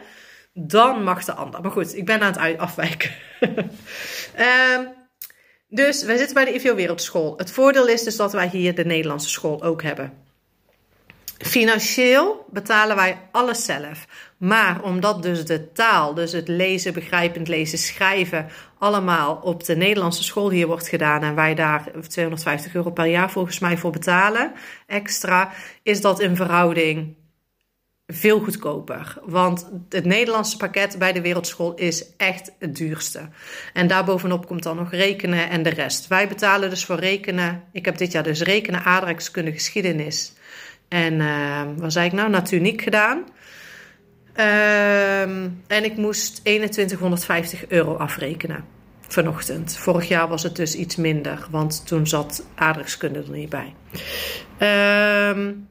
dan 0.53 1.03
mag 1.03 1.25
de 1.25 1.33
ander. 1.33 1.61
Maar 1.61 1.71
goed, 1.71 1.95
ik 1.95 2.05
ben 2.05 2.21
aan 2.21 2.33
het 2.37 2.57
afwijken. 2.57 3.11
um, 3.41 4.87
dus 5.79 6.03
wij 6.03 6.17
zitten 6.17 6.35
bij 6.35 6.45
de 6.45 6.53
IVO 6.53 6.75
Wereldschool. 6.75 7.33
Het 7.37 7.51
voordeel 7.51 7.87
is 7.87 8.03
dus 8.03 8.15
dat 8.15 8.33
wij 8.33 8.47
hier 8.47 8.75
de 8.75 8.85
Nederlandse 8.85 9.29
school 9.29 9.63
ook 9.63 9.81
hebben. 9.81 10.22
Financieel 11.43 12.45
betalen 12.51 12.95
wij 12.95 13.17
alles 13.31 13.65
zelf. 13.65 14.07
Maar 14.37 14.83
omdat 14.83 15.23
dus 15.23 15.45
de 15.45 15.71
taal, 15.71 16.13
dus 16.13 16.31
het 16.31 16.47
lezen, 16.47 16.93
begrijpend 16.93 17.47
lezen, 17.47 17.77
schrijven, 17.77 18.47
allemaal 18.77 19.35
op 19.35 19.63
de 19.63 19.75
Nederlandse 19.75 20.23
school 20.23 20.49
hier 20.49 20.67
wordt 20.67 20.87
gedaan 20.87 21.21
en 21.23 21.35
wij 21.35 21.55
daar 21.55 21.91
250 22.07 22.75
euro 22.75 22.91
per 22.91 23.05
jaar 23.05 23.31
volgens 23.31 23.59
mij 23.59 23.77
voor 23.77 23.91
betalen 23.91 24.51
extra, 24.87 25.51
is 25.83 26.01
dat 26.01 26.19
in 26.19 26.35
verhouding 26.35 27.15
veel 28.07 28.39
goedkoper. 28.39 29.17
Want 29.25 29.69
het 29.89 30.05
Nederlandse 30.05 30.57
pakket 30.57 30.95
bij 30.99 31.13
de 31.13 31.21
Wereldschool 31.21 31.73
is 31.73 32.15
echt 32.17 32.51
het 32.59 32.75
duurste. 32.75 33.29
En 33.73 33.87
daarbovenop 33.87 34.45
komt 34.45 34.63
dan 34.63 34.75
nog 34.75 34.91
rekenen 34.91 35.49
en 35.49 35.63
de 35.63 35.69
rest. 35.69 36.07
Wij 36.07 36.27
betalen 36.27 36.69
dus 36.69 36.85
voor 36.85 36.99
rekenen. 36.99 37.63
Ik 37.71 37.85
heb 37.85 37.97
dit 37.97 38.11
jaar 38.11 38.23
dus 38.23 38.41
rekenen, 38.41 38.83
aardrijkskunde, 38.83 39.51
geschiedenis 39.51 40.33
en 40.93 41.13
uh, 41.13 41.61
wat 41.77 41.91
zei 41.93 42.05
ik 42.05 42.11
nou? 42.11 42.29
Natuniek 42.29 42.81
gedaan. 42.81 43.23
Ehm, 44.33 45.49
en 45.67 45.83
ik 45.83 45.97
moest 45.97 46.43
2150 46.43 47.67
euro 47.67 47.95
afrekenen 47.95 48.65
vanochtend. 49.07 49.77
Vorig 49.77 50.07
jaar 50.07 50.27
was 50.27 50.43
het 50.43 50.55
dus 50.55 50.75
iets 50.75 50.95
minder, 50.95 51.47
want 51.51 51.87
toen 51.87 52.07
zat 52.07 52.45
aardrijkskunde 52.55 53.19
er 53.19 53.31
niet 53.31 53.49
bij. 53.49 53.73
Um, 55.29 55.67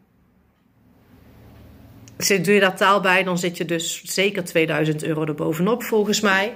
doe 2.43 2.55
je 2.55 2.61
daar 2.61 2.77
taal 2.77 3.01
bij, 3.01 3.23
dan 3.23 3.39
zit 3.39 3.57
je 3.57 3.65
dus 3.65 4.03
zeker 4.05 4.45
2000 4.45 5.05
euro 5.05 5.25
erbovenop 5.25 5.83
volgens 5.83 6.21
mij. 6.21 6.53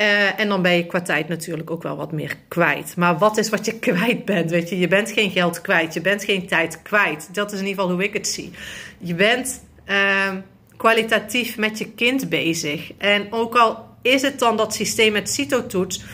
Uh, 0.00 0.40
en 0.40 0.48
dan 0.48 0.62
ben 0.62 0.76
je 0.76 0.86
qua 0.86 1.00
tijd 1.00 1.28
natuurlijk 1.28 1.70
ook 1.70 1.82
wel 1.82 1.96
wat 1.96 2.12
meer 2.12 2.36
kwijt. 2.48 2.96
Maar 2.96 3.18
wat 3.18 3.36
is 3.36 3.48
wat 3.48 3.64
je 3.64 3.78
kwijt 3.88 4.24
bent? 4.24 4.50
Weet 4.50 4.68
je, 4.68 4.78
je 4.78 4.88
bent 4.88 5.10
geen 5.10 5.30
geld 5.30 5.60
kwijt, 5.60 5.94
je 5.94 6.00
bent 6.00 6.24
geen 6.24 6.46
tijd 6.46 6.82
kwijt. 6.82 7.34
Dat 7.34 7.52
is 7.52 7.60
in 7.60 7.66
ieder 7.66 7.80
geval 7.80 7.96
hoe 7.96 8.04
ik 8.04 8.12
het 8.12 8.28
zie. 8.28 8.50
Je 8.98 9.14
bent 9.14 9.64
uh, 9.86 10.32
kwalitatief 10.76 11.56
met 11.56 11.78
je 11.78 11.90
kind 11.90 12.28
bezig. 12.28 12.92
En 12.98 13.32
ook 13.32 13.56
al 13.56 13.88
is 14.02 14.22
het 14.22 14.38
dan 14.38 14.56
dat 14.56 14.74
systeem 14.74 15.12
met 15.12 15.30
CITO-toets, 15.30 16.04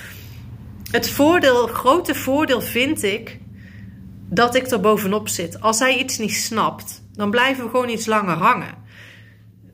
het 0.90 1.10
voordeel, 1.10 1.66
grote 1.66 2.14
voordeel 2.14 2.60
vind 2.60 3.02
ik 3.02 3.38
dat 4.28 4.54
ik 4.54 4.70
er 4.70 4.80
bovenop 4.80 5.28
zit. 5.28 5.60
Als 5.60 5.78
hij 5.78 5.98
iets 5.98 6.18
niet 6.18 6.34
snapt, 6.34 7.02
dan 7.12 7.30
blijven 7.30 7.64
we 7.64 7.70
gewoon 7.70 7.88
iets 7.88 8.06
langer 8.06 8.36
hangen. 8.36 8.74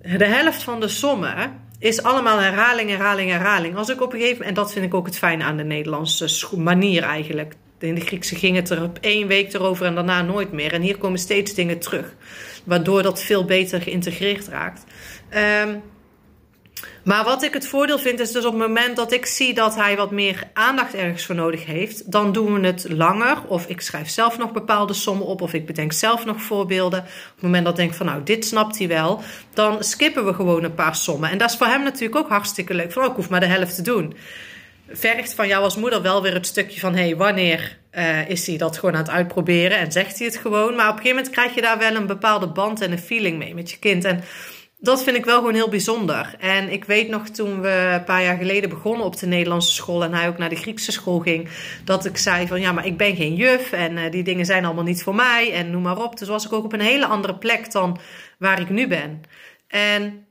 De 0.03 0.27
helft 0.27 0.63
van 0.63 0.81
de 0.81 0.89
sommen 0.89 1.62
is 1.83 2.03
allemaal 2.03 2.39
herhaling, 2.39 2.91
herhaling, 2.91 3.31
herhaling. 3.31 3.77
Als 3.77 3.89
ik 3.89 4.01
op 4.01 4.13
een 4.13 4.19
gegeven 4.19 4.39
moment, 4.39 4.57
en 4.57 4.63
dat 4.63 4.73
vind 4.73 4.85
ik 4.85 4.95
ook 4.95 5.07
het 5.07 5.19
fijne 5.19 5.45
aan 5.45 5.57
de 5.57 5.65
Nederlandse 5.65 6.57
manier 6.57 7.03
eigenlijk. 7.03 7.55
In 7.79 7.95
de 7.95 8.01
Griekse 8.01 8.35
ging 8.35 8.57
het 8.57 8.71
er 8.71 8.83
op 8.83 8.99
één 9.01 9.27
week 9.27 9.53
erover 9.53 9.87
en 9.87 9.95
daarna 9.95 10.23
nooit 10.23 10.53
meer. 10.53 10.73
En 10.73 10.83
hier 10.83 10.99
komen 10.99 11.19
steeds 11.19 11.55
dingen 11.55 11.79
terug, 11.79 12.15
waardoor 12.65 13.03
dat 13.03 13.23
veel 13.23 13.45
beter 13.45 13.83
geïntegreerd 13.83 14.49
raakt. 14.49 14.85
Um, 15.65 15.83
maar 17.05 17.25
wat 17.25 17.43
ik 17.43 17.53
het 17.53 17.67
voordeel 17.67 17.99
vind 17.99 18.21
is 18.21 18.33
dus 18.33 18.45
op 18.45 18.53
het 18.53 18.61
moment 18.61 18.97
dat 18.97 19.13
ik 19.13 19.27
zie 19.27 19.55
dat 19.55 19.75
hij 19.75 19.97
wat 19.97 20.11
meer 20.11 20.43
aandacht 20.53 20.95
ergens 20.95 21.25
voor 21.25 21.35
nodig 21.35 21.67
heeft, 21.67 22.13
dan 22.13 22.33
doen 22.33 22.61
we 22.61 22.67
het 22.67 22.87
langer. 22.89 23.37
Of 23.47 23.67
ik 23.67 23.81
schrijf 23.81 24.09
zelf 24.09 24.39
nog 24.39 24.53
bepaalde 24.53 24.93
sommen 24.93 25.27
op, 25.27 25.41
of 25.41 25.53
ik 25.53 25.67
bedenk 25.67 25.93
zelf 25.93 26.25
nog 26.25 26.43
voorbeelden. 26.43 26.99
Op 27.01 27.33
het 27.35 27.43
moment 27.43 27.65
dat 27.65 27.73
ik 27.73 27.79
denk 27.79 27.95
van 27.95 28.07
nou, 28.07 28.23
dit 28.23 28.45
snapt 28.45 28.79
hij 28.79 28.89
wel, 28.89 29.23
dan 29.55 29.85
skippen 29.85 30.27
we 30.27 30.35
gewoon 30.35 30.65
een 30.65 30.75
paar 30.75 30.97
sommen. 30.97 31.31
En 31.31 31.39
dat 31.39 31.51
is 31.51 31.57
voor 31.57 31.67
hem 31.67 31.83
natuurlijk 31.83 32.17
ook 32.17 32.29
hartstikke 32.29 32.75
leuk. 32.75 32.93
Van 32.93 33.03
oh, 33.03 33.11
ik 33.11 33.17
hoef 33.17 33.29
maar 33.29 33.41
de 33.41 33.47
helft 33.47 33.75
te 33.75 33.83
doen. 33.83 34.15
Vergt 34.89 35.35
van 35.35 35.49
jou 35.49 35.63
als 35.63 35.77
moeder 35.77 36.03
wel 36.03 36.23
weer 36.23 36.35
het 36.35 36.47
stukje 36.47 36.81
van 36.81 36.95
hé, 36.95 37.03
hey, 37.03 37.17
wanneer 37.17 37.79
uh, 37.93 38.29
is 38.29 38.47
hij 38.47 38.57
dat 38.57 38.79
gewoon 38.79 38.95
aan 38.95 39.01
het 39.01 39.11
uitproberen 39.11 39.79
en 39.79 39.93
zegt 39.93 40.19
hij 40.19 40.27
het 40.27 40.37
gewoon. 40.37 40.75
Maar 40.75 40.89
op 40.89 40.97
een 40.97 41.03
gegeven 41.03 41.17
moment 41.17 41.31
krijg 41.31 41.55
je 41.55 41.61
daar 41.61 41.79
wel 41.79 41.95
een 41.95 42.07
bepaalde 42.07 42.47
band 42.47 42.81
en 42.81 42.93
een 42.93 42.99
feeling 42.99 43.39
mee 43.39 43.55
met 43.55 43.71
je 43.71 43.79
kind. 43.79 44.05
En 44.05 44.25
dat 44.83 45.03
vind 45.03 45.17
ik 45.17 45.25
wel 45.25 45.39
gewoon 45.39 45.55
heel 45.55 45.69
bijzonder. 45.69 46.35
En 46.39 46.73
ik 46.73 46.85
weet 46.85 47.09
nog 47.09 47.29
toen 47.29 47.61
we 47.61 47.91
een 47.95 48.05
paar 48.05 48.23
jaar 48.23 48.37
geleden 48.37 48.71
begonnen 48.71 49.07
op 49.07 49.19
de 49.19 49.27
Nederlandse 49.27 49.73
school 49.73 50.05
en 50.05 50.15
hij 50.15 50.29
ook 50.29 50.39
naar 50.39 50.49
de 50.49 50.57
Griekse 50.57 50.93
school 50.93 51.19
ging, 51.19 51.49
dat 51.85 52.05
ik 52.05 52.17
zei 52.17 52.47
van 52.47 52.61
ja, 52.61 52.73
maar 52.73 52.87
ik 52.87 52.97
ben 52.97 53.17
geen 53.17 53.35
juf 53.35 53.73
en 53.73 53.97
uh, 53.97 54.11
die 54.11 54.23
dingen 54.23 54.47
zijn 54.47 54.65
allemaal 54.65 54.85
niet 54.85 55.03
voor 55.03 55.15
mij 55.15 55.53
en 55.53 55.71
noem 55.71 55.83
maar 55.83 56.03
op. 56.03 56.19
Dus 56.19 56.29
was 56.29 56.47
ik 56.47 56.53
ook 56.53 56.65
op 56.65 56.73
een 56.73 56.81
hele 56.81 57.07
andere 57.07 57.35
plek 57.35 57.73
dan 57.73 57.99
waar 58.39 58.61
ik 58.61 58.71
nu 58.71 58.89
ben. 58.89 59.23
En 59.69 60.27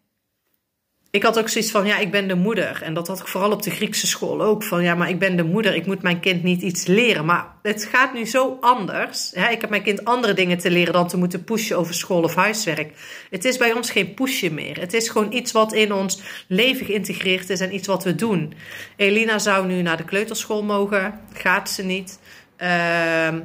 ik 1.11 1.23
had 1.23 1.39
ook 1.39 1.49
zoiets 1.49 1.71
van, 1.71 1.85
ja, 1.85 1.97
ik 1.97 2.11
ben 2.11 2.27
de 2.27 2.35
moeder. 2.35 2.81
En 2.83 2.93
dat 2.93 3.07
had 3.07 3.19
ik 3.19 3.27
vooral 3.27 3.51
op 3.51 3.61
de 3.61 3.69
Griekse 3.69 4.07
school 4.07 4.41
ook. 4.41 4.63
Van, 4.63 4.83
ja, 4.83 4.95
maar 4.95 5.09
ik 5.09 5.19
ben 5.19 5.35
de 5.35 5.43
moeder, 5.43 5.75
ik 5.75 5.85
moet 5.85 6.01
mijn 6.01 6.19
kind 6.19 6.43
niet 6.43 6.61
iets 6.61 6.85
leren. 6.85 7.25
Maar 7.25 7.47
het 7.61 7.85
gaat 7.85 8.13
nu 8.13 8.25
zo 8.25 8.57
anders. 8.61 9.33
Ik 9.33 9.61
heb 9.61 9.69
mijn 9.69 9.83
kind 9.83 10.05
andere 10.05 10.33
dingen 10.33 10.57
te 10.57 10.71
leren 10.71 10.93
dan 10.93 11.07
te 11.07 11.17
moeten 11.17 11.43
pushen 11.43 11.77
over 11.77 11.93
school 11.93 12.23
of 12.23 12.35
huiswerk. 12.35 12.93
Het 13.29 13.45
is 13.45 13.57
bij 13.57 13.73
ons 13.73 13.91
geen 13.91 14.13
pushen 14.13 14.53
meer. 14.53 14.79
Het 14.79 14.93
is 14.93 15.09
gewoon 15.09 15.33
iets 15.33 15.51
wat 15.51 15.73
in 15.73 15.93
ons 15.93 16.21
leven 16.47 16.85
geïntegreerd 16.85 17.49
is 17.49 17.59
en 17.59 17.73
iets 17.73 17.87
wat 17.87 18.03
we 18.03 18.15
doen. 18.15 18.53
Elina 18.95 19.39
zou 19.39 19.67
nu 19.67 19.81
naar 19.81 19.97
de 19.97 20.05
kleuterschool 20.05 20.63
mogen. 20.63 21.19
Gaat 21.33 21.69
ze 21.69 21.83
niet. 21.83 22.19
Ehm 22.57 23.39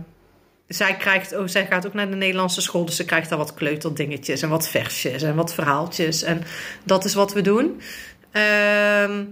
zij, 0.68 0.96
krijgt, 0.96 1.36
oh, 1.36 1.46
zij 1.46 1.66
gaat 1.66 1.86
ook 1.86 1.94
naar 1.94 2.10
de 2.10 2.16
Nederlandse 2.16 2.60
school, 2.60 2.84
dus 2.84 2.96
ze 2.96 3.04
krijgt 3.04 3.28
daar 3.28 3.38
wat 3.38 3.54
kleuterdingetjes 3.54 4.42
en 4.42 4.48
wat 4.48 4.68
versjes 4.68 5.22
en 5.22 5.34
wat 5.34 5.54
verhaaltjes. 5.54 6.22
En 6.22 6.42
dat 6.84 7.04
is 7.04 7.14
wat 7.14 7.32
we 7.32 7.40
doen. 7.40 7.80
Ehm, 8.30 9.24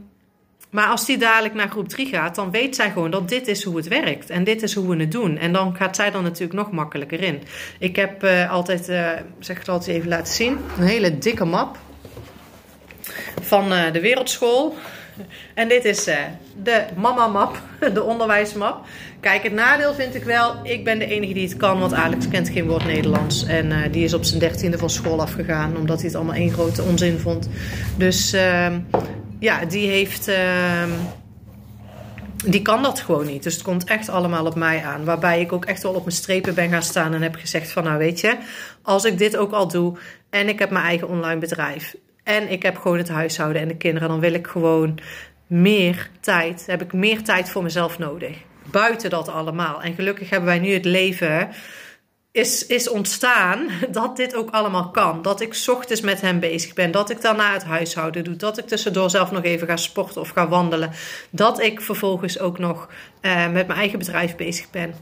maar 0.71 0.87
als 0.87 1.07
die 1.07 1.19
dadelijk 1.19 1.55
naar 1.55 1.69
groep 1.69 1.89
3 1.89 2.07
gaat, 2.07 2.35
dan 2.35 2.51
weet 2.51 2.77
zij 2.77 2.91
gewoon 2.91 3.11
dat 3.11 3.29
dit 3.29 3.49
is 3.49 3.63
hoe 3.65 3.77
het 3.77 3.89
werkt. 3.89 4.31
En 4.31 4.45
dit 4.45 4.63
is 4.63 4.75
hoe 4.75 4.89
we 4.89 4.97
het 4.97 5.13
doen. 5.13 5.39
En 5.39 5.53
dan 5.53 5.77
gaat 5.77 5.97
zij 5.97 6.11
dan 6.11 6.23
natuurlijk 6.23 6.59
nog 6.59 6.71
makkelijker 6.71 7.23
in. 7.23 7.43
Ik 7.79 7.97
heb 7.97 8.25
uh, 8.25 8.51
altijd, 8.51 8.89
uh, 8.89 9.11
zeg 9.39 9.59
het 9.59 9.69
altijd 9.69 9.97
even 9.97 10.09
laten 10.09 10.35
zien, 10.35 10.59
een 10.79 10.87
hele 10.87 11.19
dikke 11.19 11.45
map 11.45 11.79
van 13.41 13.73
uh, 13.73 13.93
de 13.93 14.01
wereldschool. 14.01 14.77
En 15.55 15.69
dit 15.69 15.85
is 15.85 16.09
uh, 16.09 16.17
de 16.63 16.85
mama-map, 16.97 17.63
de 17.95 18.03
onderwijsmap. 18.03 18.87
Kijk, 19.21 19.43
het 19.43 19.53
nadeel 19.53 19.95
vind 19.95 20.15
ik 20.15 20.25
wel, 20.25 20.55
ik 20.63 20.85
ben 20.85 20.99
de 20.99 21.07
enige 21.07 21.33
die 21.33 21.49
het 21.49 21.57
kan, 21.57 21.81
want 21.81 21.95
Alex 21.95 22.29
kent 22.29 22.49
geen 22.49 22.67
woord 22.67 22.85
Nederlands. 22.85 23.47
En 23.47 23.67
uh, 23.67 23.79
die 23.91 24.05
is 24.05 24.15
op 24.15 24.25
zijn 24.25 24.41
dertiende 24.41 24.79
van 24.79 24.91
school 24.91 25.21
afgegaan, 25.21 25.77
omdat 25.77 25.97
hij 25.97 26.07
het 26.07 26.15
allemaal 26.15 26.35
één 26.35 26.53
grote 26.53 26.83
onzin 26.83 27.19
vond. 27.19 27.49
Dus 27.97 28.35
uh, 28.35 28.73
ja, 29.39 29.65
die 29.65 29.89
heeft... 29.89 30.29
Ehm, 30.29 30.91
die 32.47 32.63
kan 32.63 32.83
dat 32.83 33.01
gewoon 33.01 33.27
niet. 33.27 33.43
Dus 33.43 33.55
het 33.55 33.63
komt 33.63 33.85
echt 33.85 34.09
allemaal 34.09 34.47
op 34.47 34.55
mij 34.55 34.85
aan. 34.85 35.05
Waarbij 35.05 35.41
ik 35.41 35.53
ook 35.53 35.65
echt 35.65 35.83
wel 35.83 35.93
op 35.93 36.05
mijn 36.05 36.17
strepen 36.17 36.55
ben 36.55 36.71
gaan 36.71 36.83
staan 36.83 37.15
en 37.15 37.23
heb 37.23 37.35
gezegd 37.35 37.71
van 37.71 37.85
nou 37.85 37.99
weet 37.99 38.21
je, 38.21 38.37
als 38.83 39.05
ik 39.05 39.19
dit 39.19 39.37
ook 39.37 39.53
al 39.53 39.69
doe 39.69 39.99
en 40.31 40.49
ik 40.49 40.59
heb 40.59 40.71
mijn 40.71 40.85
eigen 40.85 41.09
online 41.09 41.41
bedrijf 41.41 41.95
en 42.25 42.51
ik 42.51 42.63
heb 42.63 42.77
gewoon 42.77 42.99
het 42.99 43.09
huishouden 43.09 43.63
en 43.63 43.69
de 43.69 43.77
kinderen, 43.77 44.09
dan 44.09 44.21
wil 44.21 44.35
ik 44.35 44.47
gewoon 44.47 44.99
meer 45.47 46.11
tijd, 46.21 46.67
heb 46.67 46.83
ik 46.83 46.93
meer 46.93 47.23
tijd 47.23 47.51
voor 47.51 47.63
mezelf 47.63 47.99
nodig. 47.99 48.37
Buiten 48.71 49.11
dat 49.11 49.29
allemaal. 49.29 49.83
En 49.83 49.95
gelukkig 49.95 50.31
hebben 50.31 50.49
wij 50.49 50.59
nu 50.59 50.73
het 50.73 50.85
leven 50.85 51.49
is, 52.35 52.67
is 52.67 52.89
ontstaan 52.89 53.69
dat 53.91 54.17
dit 54.17 54.35
ook 54.35 54.51
allemaal 54.51 54.91
kan. 54.91 55.23
Dat 55.23 55.41
ik 55.41 55.65
ochtends 55.67 56.01
met 56.01 56.21
hem 56.21 56.41
bezig 56.41 56.75
ben. 56.75 56.91
Dat 56.91 57.11
ik 57.11 57.21
daarna 57.21 57.53
het 57.53 57.65
huishouden 57.65 58.25
doe. 58.25 58.37
Dat 58.37 58.59
ik 58.59 58.67
tussendoor 58.67 59.11
zelf 59.11 59.31
nog 59.31 59.43
even 59.43 59.67
ga 59.67 59.77
sporten 59.77 60.21
of 60.21 60.29
ga 60.29 60.49
wandelen. 60.49 60.91
Dat 61.31 61.61
ik 61.61 61.81
vervolgens 61.81 62.39
ook 62.39 62.59
nog 62.59 62.89
uh, 63.23 63.51
met 63.51 63.67
mijn 63.67 63.79
eigen 63.79 63.99
bedrijf 63.99 64.37
bezig 64.37 64.71
ben. 64.71 64.95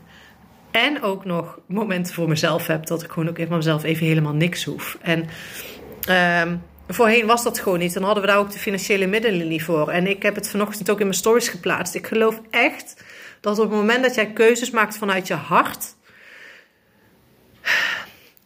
En 0.70 1.02
ook 1.02 1.24
nog 1.24 1.58
momenten 1.66 2.14
voor 2.14 2.28
mezelf 2.28 2.66
heb. 2.66 2.86
Dat 2.86 3.02
ik 3.02 3.10
gewoon 3.10 3.28
ook 3.28 3.38
even 3.38 3.56
mezelf 3.56 3.82
even 3.82 4.06
helemaal 4.06 4.34
niks 4.34 4.64
hoef. 4.64 4.98
En 5.00 5.28
uh, 6.08 6.52
voorheen 6.94 7.26
was 7.26 7.42
dat 7.42 7.58
gewoon 7.58 7.78
niet. 7.78 7.94
Dan 7.94 8.02
hadden 8.02 8.22
we 8.22 8.28
daar 8.28 8.38
ook 8.38 8.50
de 8.50 8.58
financiële 8.58 9.06
middelen 9.06 9.48
niet 9.48 9.62
voor. 9.62 9.88
En 9.88 10.06
ik 10.06 10.22
heb 10.22 10.34
het 10.34 10.48
vanochtend 10.48 10.90
ook 10.90 11.00
in 11.00 11.06
mijn 11.06 11.18
stories 11.18 11.48
geplaatst. 11.48 11.94
Ik 11.94 12.06
geloof 12.06 12.40
echt 12.50 13.04
dat 13.40 13.58
op 13.58 13.70
het 13.70 13.78
moment 13.78 14.02
dat 14.02 14.14
jij 14.14 14.32
keuzes 14.32 14.70
maakt 14.70 14.96
vanuit 14.96 15.26
je 15.26 15.34
hart 15.34 15.94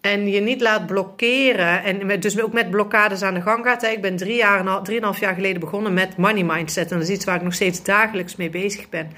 en 0.00 0.28
je 0.28 0.40
niet 0.40 0.60
laat 0.60 0.86
blokkeren. 0.86 1.82
En 1.82 2.20
dus 2.20 2.40
ook 2.40 2.52
met 2.52 2.70
blokkades 2.70 3.22
aan 3.22 3.34
de 3.34 3.42
gang 3.42 3.64
gaat. 3.64 3.82
Ik 3.82 4.02
ben 4.02 4.16
drie 4.16 4.36
jaar, 4.36 4.82
drieënhalf 4.82 5.20
jaar 5.20 5.34
geleden 5.34 5.60
begonnen 5.60 5.94
met 5.94 6.16
money 6.16 6.44
mindset. 6.44 6.90
En 6.90 6.98
dat 6.98 7.08
is 7.08 7.14
iets 7.14 7.24
waar 7.24 7.36
ik 7.36 7.42
nog 7.42 7.54
steeds 7.54 7.82
dagelijks 7.82 8.36
mee 8.36 8.50
bezig 8.50 8.88
ben. 8.88 9.10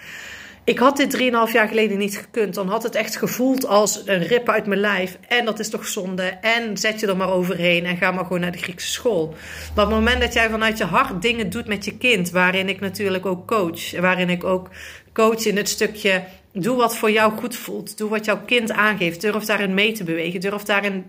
Ik 0.68 0.78
had 0.78 0.96
dit 0.96 1.10
drieënhalf 1.10 1.52
jaar 1.52 1.68
geleden 1.68 1.98
niet 1.98 2.16
gekund. 2.16 2.54
Dan 2.54 2.68
had 2.68 2.82
het 2.82 2.94
echt 2.94 3.16
gevoeld 3.16 3.66
als 3.66 4.02
een 4.04 4.22
rip 4.22 4.48
uit 4.48 4.66
mijn 4.66 4.80
lijf. 4.80 5.18
En 5.28 5.44
dat 5.44 5.58
is 5.58 5.68
toch 5.68 5.86
zonde. 5.86 6.22
En 6.22 6.76
zet 6.76 7.00
je 7.00 7.06
er 7.06 7.16
maar 7.16 7.32
overheen 7.32 7.84
en 7.84 7.96
ga 7.96 8.10
maar 8.10 8.24
gewoon 8.24 8.40
naar 8.40 8.52
de 8.52 8.58
Griekse 8.58 8.90
school. 8.90 9.34
Maar 9.74 9.84
op 9.84 9.90
het 9.90 10.00
moment 10.00 10.20
dat 10.20 10.32
jij 10.32 10.50
vanuit 10.50 10.78
je 10.78 10.84
hart 10.84 11.22
dingen 11.22 11.50
doet 11.50 11.66
met 11.66 11.84
je 11.84 11.96
kind. 11.96 12.30
Waarin 12.30 12.68
ik 12.68 12.80
natuurlijk 12.80 13.26
ook 13.26 13.46
coach. 13.46 14.00
Waarin 14.00 14.30
ik 14.30 14.44
ook 14.44 14.68
coach 15.12 15.44
in 15.44 15.56
het 15.56 15.68
stukje 15.68 16.24
Doe 16.52 16.76
wat 16.76 16.96
voor 16.96 17.10
jou 17.10 17.32
goed 17.32 17.56
voelt. 17.56 17.98
Doe 17.98 18.08
wat 18.08 18.24
jouw 18.24 18.40
kind 18.46 18.72
aangeeft. 18.72 19.20
Durf 19.20 19.44
daarin 19.44 19.74
mee 19.74 19.92
te 19.92 20.04
bewegen. 20.04 20.40
Durf 20.40 20.62
daarin 20.62 21.04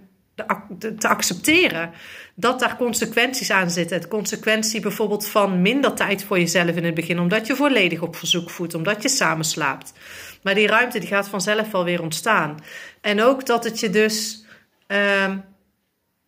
te 0.79 1.07
accepteren 1.07 1.91
dat 2.35 2.59
daar 2.59 2.77
consequenties 2.77 3.51
aan 3.51 3.69
zitten. 3.69 3.97
Het 3.97 4.07
consequentie 4.07 4.81
bijvoorbeeld 4.81 5.27
van 5.27 5.61
minder 5.61 5.93
tijd 5.93 6.23
voor 6.23 6.39
jezelf 6.39 6.75
in 6.75 6.83
het 6.83 6.93
begin, 6.93 7.19
omdat 7.19 7.47
je 7.47 7.55
volledig 7.55 8.01
op 8.01 8.15
verzoek 8.15 8.49
voedt, 8.49 8.73
omdat 8.73 9.01
je 9.01 9.09
samen 9.09 9.45
slaapt. 9.45 9.93
Maar 10.41 10.55
die 10.55 10.67
ruimte 10.67 10.99
die 10.99 11.07
gaat 11.07 11.29
vanzelf 11.29 11.71
wel 11.71 11.83
weer 11.83 12.01
ontstaan. 12.01 12.57
En 13.01 13.21
ook 13.21 13.45
dat 13.45 13.63
het 13.63 13.79
je 13.79 13.89
dus 13.89 14.45
uh, 14.87 15.33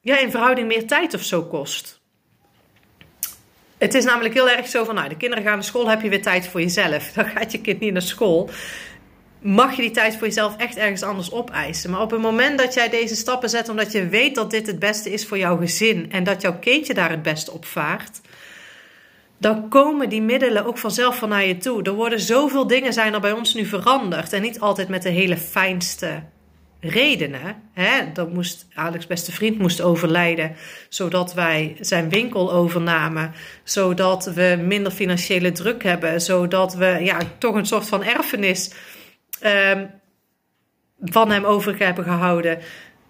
ja, 0.02 0.20
in 0.20 0.32
verhouding 0.32 0.68
meer 0.68 0.88
tijd 0.88 1.14
of 1.14 1.24
zo 1.24 1.44
kost. 1.44 2.00
Het 3.78 3.94
is 3.94 4.06
namelijk 4.06 4.34
heel 4.34 4.50
erg 4.50 4.68
zo 4.68 4.84
van, 4.84 4.96
nou, 4.96 5.10
de 5.10 5.18
kinderen 5.18 5.44
gaan 5.44 5.54
naar 5.54 5.64
school, 5.64 5.90
heb 5.90 6.02
je 6.02 6.10
weer 6.10 6.22
tijd 6.22 6.48
voor 6.48 6.62
jezelf. 6.62 7.12
Dan 7.16 7.26
gaat 7.26 7.52
je 7.52 7.62
kind 7.62 7.80
niet 7.80 7.94
naar 7.94 8.02
school 8.02 8.50
mag 9.42 9.76
je 9.76 9.82
die 9.82 9.92
tijd 9.92 10.18
voor 10.18 10.28
jezelf 10.28 10.58
echt 10.58 10.78
ergens 10.78 11.04
anders 11.04 11.32
opeisen. 11.32 11.90
Maar 11.90 12.02
op 12.02 12.12
het 12.12 12.22
moment 12.22 12.60
dat 12.60 12.74
jij 12.74 12.90
deze 12.90 13.16
stappen 13.16 13.50
zet 13.50 13.70
omdat 13.70 13.92
je 13.92 14.08
weet 14.08 14.36
dat 14.36 14.52
dit 14.52 14.68
het 14.68 14.80
beste 14.80 15.12
is 15.12 15.26
voor 15.26 15.38
jouw 15.38 15.58
gezin 15.58 16.12
en 16.12 16.24
dat 16.24 16.42
jouw 16.42 16.60
kindje 16.60 16.94
daar 16.94 17.10
het 17.10 17.22
beste 17.22 17.52
op 17.52 17.66
vaart, 17.66 18.22
dan 19.38 19.70
komen 19.70 20.10
die 20.10 20.22
middelen 20.22 20.66
ook 20.66 20.78
vanzelf 20.78 21.18
van 21.18 21.30
naar 21.30 21.46
je 21.46 21.58
toe. 21.58 21.84
Er 21.84 21.94
worden 21.94 22.20
zoveel 22.20 22.68
dingen 22.68 22.94
zijn 22.94 23.14
er 23.14 23.20
bij 23.20 23.32
ons 23.32 23.54
nu 23.54 23.66
veranderd 23.66 24.34
en 24.34 24.42
niet 24.42 24.60
altijd 24.60 24.88
met 24.88 25.02
de 25.04 25.10
hele 25.10 25.38
fijnste 25.38 26.24
redenen. 26.80 27.56
Hè? 27.74 28.12
Dat 28.14 28.34
moest 28.34 28.68
Alex' 28.74 29.08
beste 29.08 29.32
vriend 29.32 29.58
moest 29.58 29.82
overlijden, 29.82 30.56
zodat 30.90 31.34
wij 31.34 31.76
zijn 31.80 32.10
winkel 32.10 32.52
overnamen, 32.52 33.34
zodat 33.64 34.26
we 34.26 34.60
minder 34.64 34.92
financiële 34.92 35.52
druk 35.52 35.84
hebben, 35.84 36.22
zodat 36.22 36.74
we 36.74 36.98
ja, 37.02 37.18
toch 37.38 37.56
een 37.56 37.66
soort 37.66 37.88
van 37.88 38.04
erfenis 38.04 38.72
um, 39.46 39.92
van 41.02 41.32
hem 41.32 41.46
over 41.46 41.76
hebben 41.78 42.04
gehouden. 42.04 42.60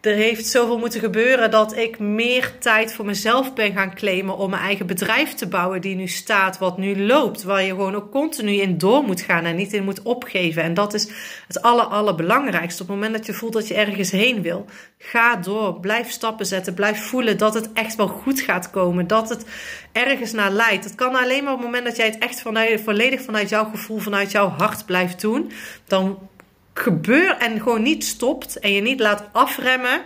Er 0.02 0.16
heeft 0.16 0.46
zoveel 0.46 0.78
moeten 0.78 1.00
gebeuren 1.00 1.52
dat 1.52 1.78
ik 1.78 2.00
meer 2.00 2.54
tijd 2.60 2.94
voor 2.94 3.06
mezelf 3.06 3.54
ben 3.54 3.74
gaan 3.74 3.96
claimen 3.96 4.38
om 4.38 4.50
mijn 4.50 4.62
eigen 4.62 4.88
bedrijf 4.88 5.34
te 5.34 5.48
bouwen 5.48 5.82
die 5.82 5.96
nu 5.96 6.08
staat, 6.08 6.58
wat 6.58 6.78
nu 6.78 7.06
loopt, 7.06 7.44
waar 7.44 7.64
je 7.64 7.70
gewoon 7.70 7.96
ook 7.96 8.12
continu 8.12 8.52
in 8.52 8.78
door 8.78 9.04
moet 9.04 9.22
gaan 9.22 9.46
en 9.46 9.56
niet 9.56 9.74
in 9.74 9.84
moet 9.84 10.02
opgeven. 10.02 10.64
En 10.64 10.74
dat 10.74 10.94
is 10.94 11.12
het 11.48 11.62
aller, 11.62 11.86
allerbelangrijkste. 11.86 12.82
Op 12.82 12.88
het 12.88 12.98
moment 12.98 13.16
dat 13.18 13.26
je 13.26 13.34
voelt 13.34 13.54
dat 13.54 13.68
je 13.68 13.74
ergens 13.74 14.12
heen 14.12 14.42
wil, 14.42 14.66
ga 14.98 15.36
door, 15.36 15.80
blijf 15.80 16.12
stappen 16.12 16.46
zetten, 16.46 16.74
blijf 16.74 17.08
voelen 17.08 17.38
dat 17.38 17.54
het 17.54 17.74
echt 17.74 17.96
wel 17.96 18.08
goed 18.08 18.42
gaat 18.42 18.70
komen, 18.70 19.08
dat 19.08 19.30
het 19.30 19.46
ergens 19.92 20.32
naar 20.32 20.52
leidt. 20.52 20.84
Het 20.84 20.96
kan 20.96 21.16
alleen 21.16 21.44
maar 21.44 21.54
op 21.54 21.60
het 21.60 21.68
moment 21.68 21.86
dat 21.86 21.98
jij 21.98 22.06
het 22.06 22.18
echt 22.18 22.42
vanuit, 22.42 22.82
volledig 22.82 23.22
vanuit 23.22 23.50
jouw 23.50 23.66
gevoel, 23.66 23.98
vanuit 23.98 24.32
jouw 24.32 24.48
hart 24.48 24.86
blijft 24.86 25.22
doen, 25.22 25.52
dan 25.88 26.30
gebeurt 26.74 27.42
en 27.42 27.62
gewoon 27.62 27.82
niet 27.82 28.06
stopt 28.06 28.60
en 28.60 28.74
je 28.74 28.82
niet 28.82 29.00
laat 29.00 29.24
afremmen, 29.32 30.02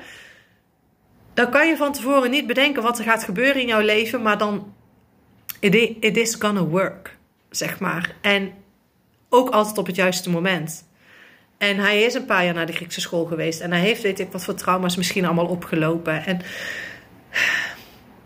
dan 1.34 1.50
kan 1.50 1.68
je 1.68 1.78
van 1.78 1.94
tevoren 1.94 2.32
niet 2.32 2.48
bedenken 2.48 2.84
wat 2.84 2.98
er 2.98 3.04
gaat 3.04 3.24
gebeuren 3.24 3.62
in 3.62 3.68
jouw 3.68 3.82
leven, 3.82 4.22
maar 4.22 4.38
dan 4.38 4.74
it 5.60 6.18
is 6.18 6.36
gonna 6.36 6.64
work, 6.64 7.18
zeg 7.50 7.80
maar. 7.80 8.16
En 8.22 8.54
ook 9.30 9.50
altijd 9.50 9.78
op 9.78 9.86
het 9.86 9.96
juiste 9.96 10.30
moment. 10.30 10.88
En 11.58 11.78
hij 11.78 12.02
is 12.02 12.14
een 12.14 12.26
paar 12.26 12.46
jaar 12.46 12.54
naar 12.54 12.66
de 12.66 12.74
Griekse 12.74 13.02
school 13.02 13.26
geweest 13.26 13.60
en 13.60 13.72
hij 13.72 13.82
heeft, 13.82 14.02
weet 14.02 14.20
ik 14.20 14.32
wat 14.32 14.44
voor 14.44 14.54
trauma's 14.54 14.96
misschien 14.96 15.26
allemaal 15.26 15.46
opgelopen. 15.46 16.26
En 16.26 16.42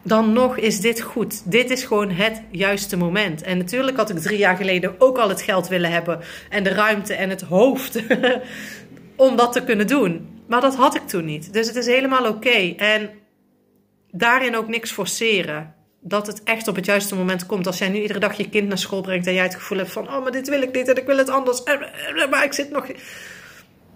dan 0.04 0.34
nog 0.34 0.58
is 0.58 0.80
dit 0.80 1.02
goed. 1.02 1.52
Dit 1.52 1.70
is 1.70 1.84
gewoon 1.84 2.10
het 2.12 2.42
juiste 2.52 2.98
moment. 2.98 3.42
En 3.42 3.58
natuurlijk 3.58 3.98
had 3.98 4.10
ik 4.10 4.18
drie 4.18 4.38
jaar 4.38 4.56
geleden 4.56 4.96
ook 4.98 5.18
al 5.18 5.30
het 5.30 5.42
geld 5.42 5.68
willen 5.68 5.92
hebben 5.92 6.20
en 6.50 6.64
de 6.64 6.70
ruimte 6.70 7.14
en 7.14 7.30
het 7.30 7.42
hoofd 7.42 8.04
om 9.16 9.36
dat 9.36 9.54
te 9.54 9.64
kunnen 9.64 9.88
doen. 9.88 10.28
Maar 10.48 10.62
dat 10.62 10.76
had 10.76 10.96
ik 10.96 11.08
toen 11.08 11.26
niet. 11.26 11.54
Dus 11.54 11.68
het 11.68 11.76
is 11.76 11.86
helemaal 11.86 12.28
oké. 12.28 12.74
En 12.78 13.10
daarin 14.12 14.58
ook 14.58 14.68
niks 14.68 14.92
forceren. 14.92 15.74
Dat 16.02 16.28
het 16.28 16.44
echt 16.44 16.68
op 16.68 16.76
het 16.76 16.86
juiste 16.86 17.16
moment 17.16 17.46
komt. 17.46 17.68
Als 17.68 17.78
jij 17.78 17.90
nu 17.90 18.02
iedere 18.02 18.20
dag 18.20 18.38
je 18.38 18.50
kind 18.50 18.68
naar 18.68 18.78
school 18.78 19.02
brengt 19.02 19.28
en 19.28 19.34
jij 19.34 19.44
het 19.44 19.56
gevoel 19.56 19.78
hebt 19.78 19.92
van: 19.92 20.08
oh, 20.08 20.24
maar 20.24 20.32
dit 20.32 20.50
wil 20.50 20.62
ik 20.62 20.76
niet 20.76 20.88
en 20.88 20.96
ik 20.96 21.06
wil 21.06 21.18
het 21.18 21.30
anders. 21.30 21.64
Maar 22.30 22.44
ik 22.44 22.54
zit 22.54 22.72
nog. 22.72 22.88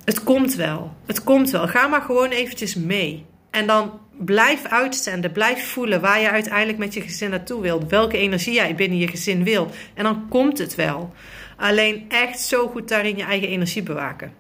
Het 0.05 0.23
komt 0.23 0.55
wel. 0.55 0.93
Het 1.05 1.23
komt 1.23 1.49
wel. 1.49 1.67
Ga 1.67 1.87
maar 1.87 2.01
gewoon 2.01 2.29
eventjes 2.29 2.75
mee. 2.75 3.25
En 3.53 3.67
dan 3.67 3.99
blijf 4.17 4.65
uitzenden, 4.65 5.31
blijf 5.31 5.67
voelen 5.67 6.01
waar 6.01 6.19
je 6.19 6.29
uiteindelijk 6.29 6.77
met 6.77 6.93
je 6.93 7.01
gezin 7.01 7.29
naartoe 7.29 7.61
wilt. 7.61 7.89
Welke 7.89 8.17
energie 8.17 8.53
jij 8.53 8.75
binnen 8.75 8.97
je 8.97 9.07
gezin 9.07 9.43
wil. 9.43 9.69
En 9.93 10.03
dan 10.03 10.25
komt 10.29 10.57
het 10.57 10.75
wel. 10.75 11.13
Alleen 11.57 12.05
echt 12.09 12.39
zo 12.39 12.67
goed 12.67 12.89
daarin 12.89 13.17
je 13.17 13.23
eigen 13.23 13.47
energie 13.47 13.83
bewaken. 13.83 14.33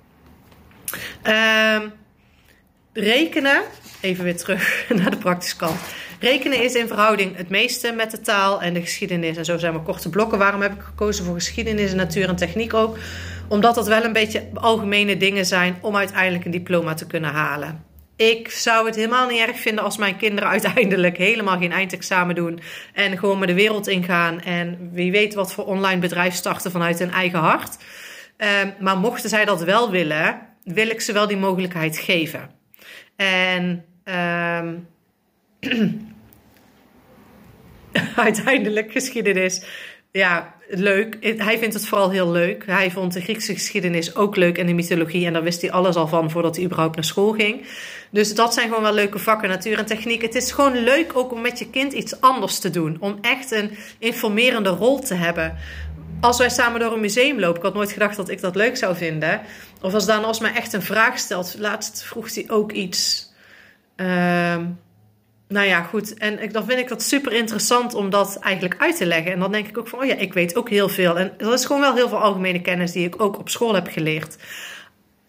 Ehm, 1.21 1.87
rekenen, 2.93 3.61
even 4.01 4.23
weer 4.23 4.37
terug 4.37 4.85
naar 5.01 5.11
de 5.11 5.17
praktische 5.17 5.55
kant. 5.55 5.79
Rekenen 6.19 6.63
is 6.63 6.73
in 6.73 6.87
verhouding 6.87 7.35
het 7.35 7.49
meeste 7.49 7.91
met 7.91 8.11
de 8.11 8.21
taal 8.21 8.61
en 8.61 8.73
de 8.73 8.81
geschiedenis. 8.81 9.37
En 9.37 9.45
zo 9.45 9.57
zijn 9.57 9.73
we 9.73 9.79
korte 9.79 10.09
blokken. 10.09 10.37
Waarom 10.37 10.61
heb 10.61 10.73
ik 10.73 10.81
gekozen 10.81 11.25
voor 11.25 11.33
geschiedenis 11.33 11.91
en 11.91 11.97
natuur 11.97 12.29
en 12.29 12.35
techniek 12.35 12.73
ook? 12.73 12.97
Omdat 13.47 13.75
dat 13.75 13.87
wel 13.87 14.03
een 14.03 14.13
beetje 14.13 14.47
algemene 14.53 15.17
dingen 15.17 15.45
zijn 15.45 15.77
om 15.81 15.95
uiteindelijk 15.95 16.45
een 16.45 16.51
diploma 16.51 16.93
te 16.93 17.07
kunnen 17.07 17.31
halen. 17.31 17.91
Ik 18.15 18.49
zou 18.49 18.85
het 18.85 18.95
helemaal 18.95 19.27
niet 19.27 19.39
erg 19.39 19.59
vinden 19.59 19.83
als 19.83 19.97
mijn 19.97 20.17
kinderen 20.17 20.49
uiteindelijk 20.59 21.17
helemaal 21.17 21.57
geen 21.57 21.71
eindexamen 21.71 22.35
doen. 22.35 22.59
En 22.93 23.17
gewoon 23.17 23.39
met 23.39 23.47
de 23.47 23.53
wereld 23.53 23.87
ingaan. 23.87 24.41
En 24.41 24.89
wie 24.91 25.11
weet 25.11 25.33
wat 25.33 25.53
voor 25.53 25.65
online 25.65 25.99
bedrijf 25.99 26.33
starten 26.33 26.71
vanuit 26.71 26.99
hun 26.99 27.11
eigen 27.11 27.39
hart. 27.39 27.77
Ehm, 28.37 28.69
maar 28.79 28.97
mochten 28.97 29.29
zij 29.29 29.45
dat 29.45 29.63
wel 29.63 29.91
willen, 29.91 30.41
wil 30.63 30.89
ik 30.89 31.01
ze 31.01 31.13
wel 31.13 31.27
die 31.27 31.37
mogelijkheid 31.37 31.97
geven. 31.97 32.49
En 33.15 33.85
ehm, 34.03 34.75
uiteindelijk 38.15 38.91
geschiedenis 38.91 39.65
ja, 40.13 40.53
leuk. 40.67 41.17
Hij 41.37 41.57
vindt 41.57 41.73
het 41.73 41.87
vooral 41.87 42.09
heel 42.09 42.31
leuk. 42.31 42.65
Hij 42.65 42.91
vond 42.91 43.13
de 43.13 43.21
Griekse 43.21 43.53
geschiedenis 43.53 44.15
ook 44.15 44.35
leuk 44.35 44.57
en 44.57 44.65
de 44.65 44.73
mythologie. 44.73 45.25
En 45.25 45.33
daar 45.33 45.43
wist 45.43 45.61
hij 45.61 45.71
alles 45.71 45.95
al 45.95 46.07
van 46.07 46.31
voordat 46.31 46.55
hij 46.55 46.65
überhaupt 46.65 46.95
naar 46.95 47.03
school 47.03 47.31
ging. 47.31 47.67
Dus 48.09 48.35
dat 48.35 48.53
zijn 48.53 48.67
gewoon 48.67 48.83
wel 48.83 48.93
leuke 48.93 49.19
vakken, 49.19 49.49
natuur 49.49 49.77
en 49.77 49.85
techniek. 49.85 50.21
Het 50.21 50.35
is 50.35 50.51
gewoon 50.51 50.83
leuk 50.83 51.11
ook 51.15 51.31
om 51.31 51.41
met 51.41 51.59
je 51.59 51.69
kind 51.69 51.93
iets 51.93 52.21
anders 52.21 52.59
te 52.59 52.69
doen. 52.69 52.97
Om 52.99 53.17
echt 53.21 53.51
een 53.51 53.71
informerende 53.99 54.69
rol 54.69 54.99
te 54.99 55.13
hebben. 55.13 55.57
Als 56.21 56.37
wij 56.37 56.49
samen 56.49 56.79
door 56.79 56.93
een 56.93 56.99
museum 56.99 57.39
lopen, 57.39 57.57
ik 57.57 57.63
had 57.63 57.73
nooit 57.73 57.91
gedacht 57.91 58.15
dat 58.15 58.29
ik 58.29 58.41
dat 58.41 58.55
leuk 58.55 58.77
zou 58.77 58.95
vinden. 58.95 59.41
Of 59.81 59.93
als 59.93 60.05
dan 60.05 60.25
als 60.25 60.39
mij 60.39 60.53
echt 60.53 60.73
een 60.73 60.81
vraag 60.81 61.19
stelt. 61.19 61.55
Laatst 61.59 62.03
vroeg 62.03 62.33
hij 62.33 62.45
ook 62.47 62.71
iets. 62.71 63.31
Uh, 63.97 64.57
nou 65.53 65.67
ja, 65.67 65.81
goed. 65.81 66.13
En 66.13 66.51
dan 66.51 66.65
vind 66.65 66.79
ik 66.79 66.87
dat 66.87 67.03
super 67.03 67.33
interessant 67.33 67.93
om 67.93 68.09
dat 68.09 68.37
eigenlijk 68.39 68.81
uit 68.81 68.97
te 68.97 69.05
leggen. 69.05 69.31
En 69.31 69.39
dan 69.39 69.51
denk 69.51 69.67
ik 69.67 69.77
ook 69.77 69.87
van, 69.87 69.99
oh 69.99 70.05
ja, 70.05 70.15
ik 70.15 70.33
weet 70.33 70.55
ook 70.55 70.69
heel 70.69 70.89
veel. 70.89 71.17
En 71.17 71.33
dat 71.37 71.53
is 71.53 71.65
gewoon 71.65 71.81
wel 71.81 71.95
heel 71.95 72.09
veel 72.09 72.21
algemene 72.21 72.61
kennis 72.61 72.91
die 72.91 73.05
ik 73.05 73.21
ook 73.21 73.39
op 73.39 73.49
school 73.49 73.73
heb 73.73 73.87
geleerd. 73.87 74.37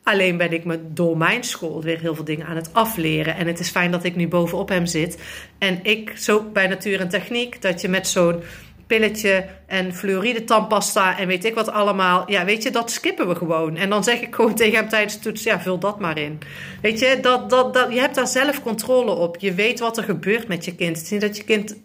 Alleen 0.03 0.37
ben 0.37 0.53
ik 0.53 0.65
me 0.65 0.81
door 0.93 1.17
mijn 1.17 1.45
school 1.45 1.83
weer 1.83 1.99
heel 1.99 2.15
veel 2.15 2.25
dingen 2.25 2.47
aan 2.47 2.57
het 2.57 2.75
afleren. 2.75 3.37
En 3.37 3.47
het 3.47 3.61
is 3.61 3.71
fijn 3.71 3.91
dat 3.91 4.05
ik 4.05 4.17
nu 4.17 4.29
bovenop 4.29 4.69
hem 4.69 4.87
zit. 4.87 5.23
En 5.59 5.79
ik, 5.83 6.13
zo 6.17 6.43
bij 6.53 6.67
natuur 6.67 7.01
en 7.01 7.09
techniek, 7.09 7.63
dat 7.63 7.81
je 7.81 7.89
met 7.89 8.09
zo'n 8.09 8.43
pilletje 8.87 9.44
en 9.66 9.94
fluoride 9.94 10.44
tandpasta 10.44 11.18
en 11.18 11.27
weet 11.27 11.44
ik 11.44 11.55
wat 11.55 11.70
allemaal. 11.70 12.31
Ja, 12.31 12.44
weet 12.44 12.62
je, 12.62 12.70
dat 12.70 12.90
skippen 12.90 13.29
we 13.29 13.35
gewoon. 13.35 13.77
En 13.77 13.90
dan 13.90 14.05
zeg 14.05 14.20
ik 14.20 14.35
gewoon 14.35 14.55
tegen 14.64 14.79
hem 14.79 14.88
tijdens 14.88 15.14
de 15.14 15.20
toets, 15.20 15.42
ja, 15.42 15.61
vul 15.61 15.79
dat 15.79 16.01
maar 16.01 16.18
in. 16.18 16.38
Weet 16.83 16.99
je, 16.99 17.18
dat, 17.20 17.51
dat, 17.51 17.75
dat, 17.75 17.92
je 17.92 18.01
hebt 18.01 18.14
daar 18.14 18.27
zelf 18.27 18.62
controle 18.62 19.11
op. 19.11 19.37
Je 19.38 19.55
weet 19.55 19.81
wat 19.81 19.97
er 19.97 20.05
gebeurt 20.05 20.49
met 20.49 20.64
je 20.64 20.75
kind. 20.75 20.97
Het 20.97 21.05
is 21.05 21.11
niet 21.11 21.20
dat 21.20 21.37
je 21.37 21.44
kind 21.44 21.77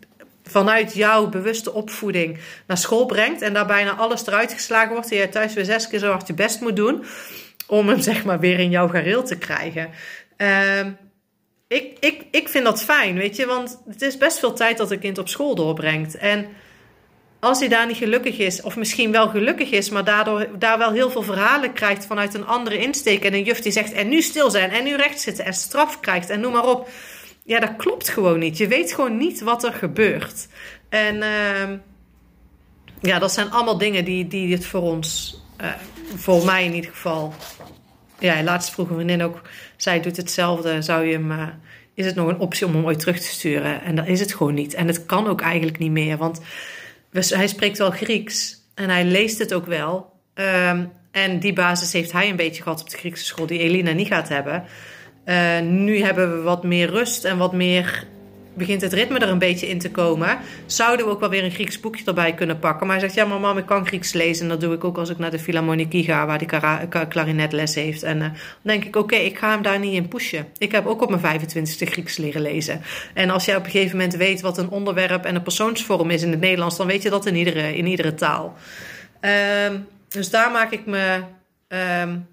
vanuit 0.43 0.93
jouw 0.93 1.29
bewuste 1.29 1.73
opvoeding 1.73 2.37
naar 2.67 2.77
school 2.77 3.05
brengt 3.05 3.41
en 3.41 3.53
daar 3.53 3.65
bijna 3.65 3.95
alles 3.95 4.27
eruit 4.27 4.53
geslagen 4.53 4.93
wordt 4.93 5.11
en 5.11 5.17
jij 5.17 5.27
thuis 5.27 5.53
weer 5.53 5.65
zes 5.65 5.87
keer 5.87 5.99
zo 5.99 6.11
hard 6.11 6.27
je 6.27 6.33
best 6.33 6.61
moet 6.61 6.75
doen 6.75 7.03
om 7.67 7.87
hem 7.87 8.01
zeg 8.11 8.25
maar 8.25 8.39
weer 8.39 8.59
in 8.59 8.69
jouw 8.69 8.87
gareel 8.87 9.23
te 9.23 9.37
krijgen. 9.37 9.89
Ehm, 10.37 10.91
ik, 11.67 11.97
ik, 11.99 12.25
ik 12.31 12.49
vind 12.49 12.63
dat 12.63 12.83
fijn, 12.83 13.15
weet 13.15 13.35
je, 13.35 13.45
want 13.45 13.81
het 13.87 14.01
is 14.01 14.17
best 14.17 14.39
veel 14.39 14.53
tijd 14.53 14.77
dat 14.77 14.91
een 14.91 14.99
kind 14.99 15.17
op 15.17 15.29
school 15.29 15.55
doorbrengt. 15.55 16.17
En 16.17 16.47
als 17.39 17.59
hij 17.59 17.67
daar 17.67 17.87
niet 17.87 17.97
gelukkig 17.97 18.37
is, 18.37 18.61
of 18.61 18.75
misschien 18.75 19.11
wel 19.11 19.29
gelukkig 19.29 19.71
is, 19.71 19.89
maar 19.89 20.03
daardoor 20.03 20.47
daar 20.59 20.77
wel 20.77 20.91
heel 20.91 21.11
veel 21.11 21.23
verhalen 21.23 21.73
krijgt 21.73 22.05
vanuit 22.05 22.33
een 22.33 22.45
andere 22.45 22.77
insteek. 22.77 23.23
En 23.23 23.33
een 23.33 23.43
juf 23.43 23.61
die 23.61 23.71
zegt: 23.71 23.91
en 23.91 24.09
nu 24.09 24.21
stil 24.21 24.51
zijn, 24.51 24.71
en 24.71 24.83
nu 24.83 24.95
recht 24.95 25.21
zitten, 25.21 25.45
en 25.45 25.53
straf 25.53 25.99
krijgt, 25.99 26.29
en 26.29 26.39
noem 26.39 26.51
maar 26.51 26.67
op. 26.67 26.89
Ja, 27.43 27.59
dat 27.59 27.75
klopt 27.77 28.09
gewoon 28.09 28.39
niet. 28.39 28.57
Je 28.57 28.67
weet 28.67 28.93
gewoon 28.93 29.17
niet 29.17 29.41
wat 29.41 29.63
er 29.63 29.73
gebeurt. 29.73 30.47
En 30.89 31.15
uh, 31.15 31.77
ja, 33.01 33.19
dat 33.19 33.31
zijn 33.31 33.51
allemaal 33.51 33.77
dingen 33.77 34.05
die, 34.05 34.27
die 34.27 34.53
het 34.53 34.65
voor 34.65 34.81
ons, 34.81 35.41
uh, 35.61 35.67
voor 36.15 36.45
mij 36.45 36.65
in 36.65 36.73
ieder 36.73 36.91
geval. 36.91 37.33
Ja, 38.19 38.43
laatst 38.43 38.71
vroeg 38.71 38.89
een 38.89 38.95
vriendin 38.95 39.23
ook, 39.23 39.41
zij 39.77 40.01
doet 40.01 40.17
hetzelfde. 40.17 40.81
Zou 40.81 41.05
je 41.05 41.13
hem, 41.13 41.31
uh, 41.31 41.47
is 41.93 42.05
het 42.05 42.15
nog 42.15 42.27
een 42.27 42.39
optie 42.39 42.65
om 42.67 42.73
hem 42.73 42.85
ooit 42.85 42.99
terug 42.99 43.19
te 43.19 43.27
sturen? 43.27 43.81
En 43.83 43.95
dat 43.95 44.07
is 44.07 44.19
het 44.19 44.33
gewoon 44.33 44.53
niet. 44.53 44.73
En 44.73 44.87
het 44.87 45.05
kan 45.05 45.27
ook 45.27 45.41
eigenlijk 45.41 45.77
niet 45.77 45.91
meer, 45.91 46.17
want 46.17 46.41
hij 47.11 47.47
spreekt 47.47 47.77
wel 47.77 47.91
Grieks 47.91 48.57
en 48.75 48.89
hij 48.89 49.05
leest 49.05 49.39
het 49.39 49.53
ook 49.53 49.65
wel. 49.65 50.13
Um, 50.33 50.91
en 51.11 51.39
die 51.39 51.53
basis 51.53 51.93
heeft 51.93 52.11
hij 52.11 52.29
een 52.29 52.35
beetje 52.35 52.63
gehad 52.63 52.81
op 52.81 52.89
de 52.89 52.97
Griekse 52.97 53.25
school, 53.25 53.45
die 53.45 53.59
Elina 53.59 53.91
niet 53.91 54.07
gaat 54.07 54.29
hebben. 54.29 54.63
Uh, 55.25 55.59
nu 55.59 56.01
hebben 56.01 56.35
we 56.37 56.41
wat 56.41 56.63
meer 56.63 56.89
rust 56.89 57.23
en 57.25 57.37
wat 57.37 57.53
meer. 57.53 58.07
Begint 58.53 58.81
het 58.81 58.93
ritme 58.93 59.19
er 59.19 59.29
een 59.29 59.39
beetje 59.39 59.67
in 59.67 59.79
te 59.79 59.91
komen. 59.91 60.37
Zouden 60.65 61.05
we 61.05 61.11
ook 61.11 61.19
wel 61.19 61.29
weer 61.29 61.43
een 61.43 61.51
Grieks 61.51 61.79
boekje 61.79 62.05
erbij 62.05 62.33
kunnen 62.33 62.59
pakken. 62.59 62.87
Maar 62.87 62.95
hij 62.95 63.05
zegt: 63.05 63.19
Ja, 63.19 63.25
maar 63.25 63.39
mam, 63.39 63.57
ik 63.57 63.65
kan 63.65 63.87
Grieks 63.87 64.13
lezen. 64.13 64.43
En 64.43 64.49
dat 64.49 64.61
doe 64.61 64.73
ik 64.73 64.83
ook 64.83 64.97
als 64.97 65.09
ik 65.09 65.17
naar 65.17 65.31
de 65.31 65.39
Philharmonikie 65.39 66.03
ga, 66.03 66.25
waar 66.25 66.41
hij 66.47 67.07
klarinetles 67.07 67.75
heeft. 67.75 68.03
En 68.03 68.17
uh, 68.17 68.23
dan 68.23 68.33
denk 68.61 68.83
ik: 68.83 68.95
Oké, 68.95 69.15
ik 69.15 69.37
ga 69.37 69.51
hem 69.51 69.61
daar 69.61 69.79
niet 69.79 69.93
in 69.93 70.07
pushen. 70.07 70.47
Ik 70.57 70.71
heb 70.71 70.85
ook 70.85 71.01
op 71.01 71.19
mijn 71.21 71.41
25ste 71.41 71.87
Grieks 71.87 72.17
leren 72.17 72.41
lezen. 72.41 72.81
En 73.13 73.29
als 73.29 73.45
jij 73.45 73.55
op 73.55 73.65
een 73.65 73.71
gegeven 73.71 73.97
moment 73.97 74.15
weet 74.15 74.41
wat 74.41 74.57
een 74.57 74.69
onderwerp 74.69 75.25
en 75.25 75.35
een 75.35 75.43
persoonsvorm 75.43 76.09
is 76.09 76.21
in 76.21 76.31
het 76.31 76.39
Nederlands, 76.39 76.77
dan 76.77 76.87
weet 76.87 77.03
je 77.03 77.09
dat 77.09 77.25
in 77.25 77.35
iedere, 77.35 77.75
in 77.75 77.85
iedere 77.85 78.13
taal. 78.13 78.57
Um, 79.67 79.87
dus 80.07 80.29
daar 80.29 80.51
maak 80.51 80.71
ik 80.71 80.85
me. 80.85 81.21
Um, 82.01 82.27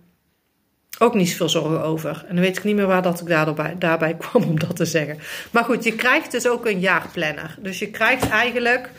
ook 0.99 1.15
niet 1.15 1.29
zoveel 1.29 1.49
zorgen 1.49 1.83
over. 1.83 2.25
En 2.29 2.35
dan 2.35 2.45
weet 2.45 2.57
ik 2.57 2.65
niet 2.65 2.77
meer 2.77 2.87
waar 2.87 3.03
dat 3.03 3.21
ik 3.21 3.27
daarbij, 3.27 3.75
daarbij 3.79 4.15
kwam 4.29 4.43
om 4.43 4.59
dat 4.59 4.77
te 4.77 4.85
zeggen. 4.85 5.19
Maar 5.51 5.65
goed, 5.65 5.85
je 5.85 5.95
krijgt 5.95 6.31
dus 6.31 6.49
ook 6.49 6.67
een 6.67 6.81
jaarplanner. 6.81 7.57
Dus 7.59 7.79
je 7.79 7.91
krijgt 7.91 8.29
eigenlijk 8.29 8.91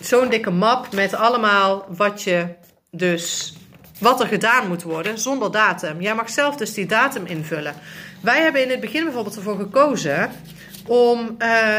zo'n 0.00 0.28
dikke 0.28 0.50
map 0.50 0.94
met 0.94 1.14
allemaal 1.14 1.86
wat 1.88 2.22
je 2.22 2.46
dus 2.90 3.56
wat 4.00 4.20
er 4.20 4.26
gedaan 4.26 4.68
moet 4.68 4.82
worden 4.82 5.18
zonder 5.18 5.52
datum. 5.52 6.00
Jij 6.00 6.14
mag 6.14 6.30
zelf 6.30 6.56
dus 6.56 6.74
die 6.74 6.86
datum 6.86 7.26
invullen. 7.26 7.74
Wij 8.20 8.42
hebben 8.42 8.62
in 8.62 8.70
het 8.70 8.80
begin 8.80 9.04
bijvoorbeeld 9.04 9.36
ervoor 9.36 9.56
gekozen 9.56 10.30
om 10.86 11.36
uh, 11.38 11.78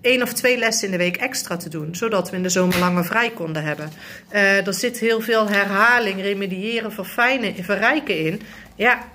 één 0.00 0.22
of 0.22 0.32
twee 0.32 0.58
lessen 0.58 0.84
in 0.84 0.90
de 0.90 0.98
week 0.98 1.16
extra 1.16 1.56
te 1.56 1.68
doen, 1.68 1.94
zodat 1.94 2.30
we 2.30 2.36
in 2.36 2.42
de 2.42 2.48
zomer 2.48 2.78
langer 2.78 3.04
vrij 3.04 3.30
konden 3.30 3.62
hebben. 3.64 3.90
Uh, 4.32 4.66
er 4.66 4.74
zit 4.74 4.98
heel 4.98 5.20
veel 5.20 5.48
herhaling, 5.48 6.20
remediëren, 6.20 6.92
verfijnen, 6.92 7.64
verrijken 7.64 8.18
in. 8.24 8.40
Ja, 8.74 9.08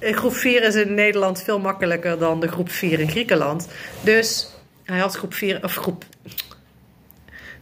groep 0.00 0.34
4 0.34 0.62
is 0.62 0.74
in 0.74 0.94
Nederland 0.94 1.42
veel 1.42 1.58
makkelijker 1.58 2.18
dan 2.18 2.40
de 2.40 2.48
groep 2.48 2.70
4 2.70 3.00
in 3.00 3.10
Griekenland. 3.10 3.68
Dus 4.00 4.48
hij 4.84 4.98
had 4.98 5.14
groep 5.14 5.34
4, 5.34 5.64
of 5.64 5.74
groep, 5.74 6.04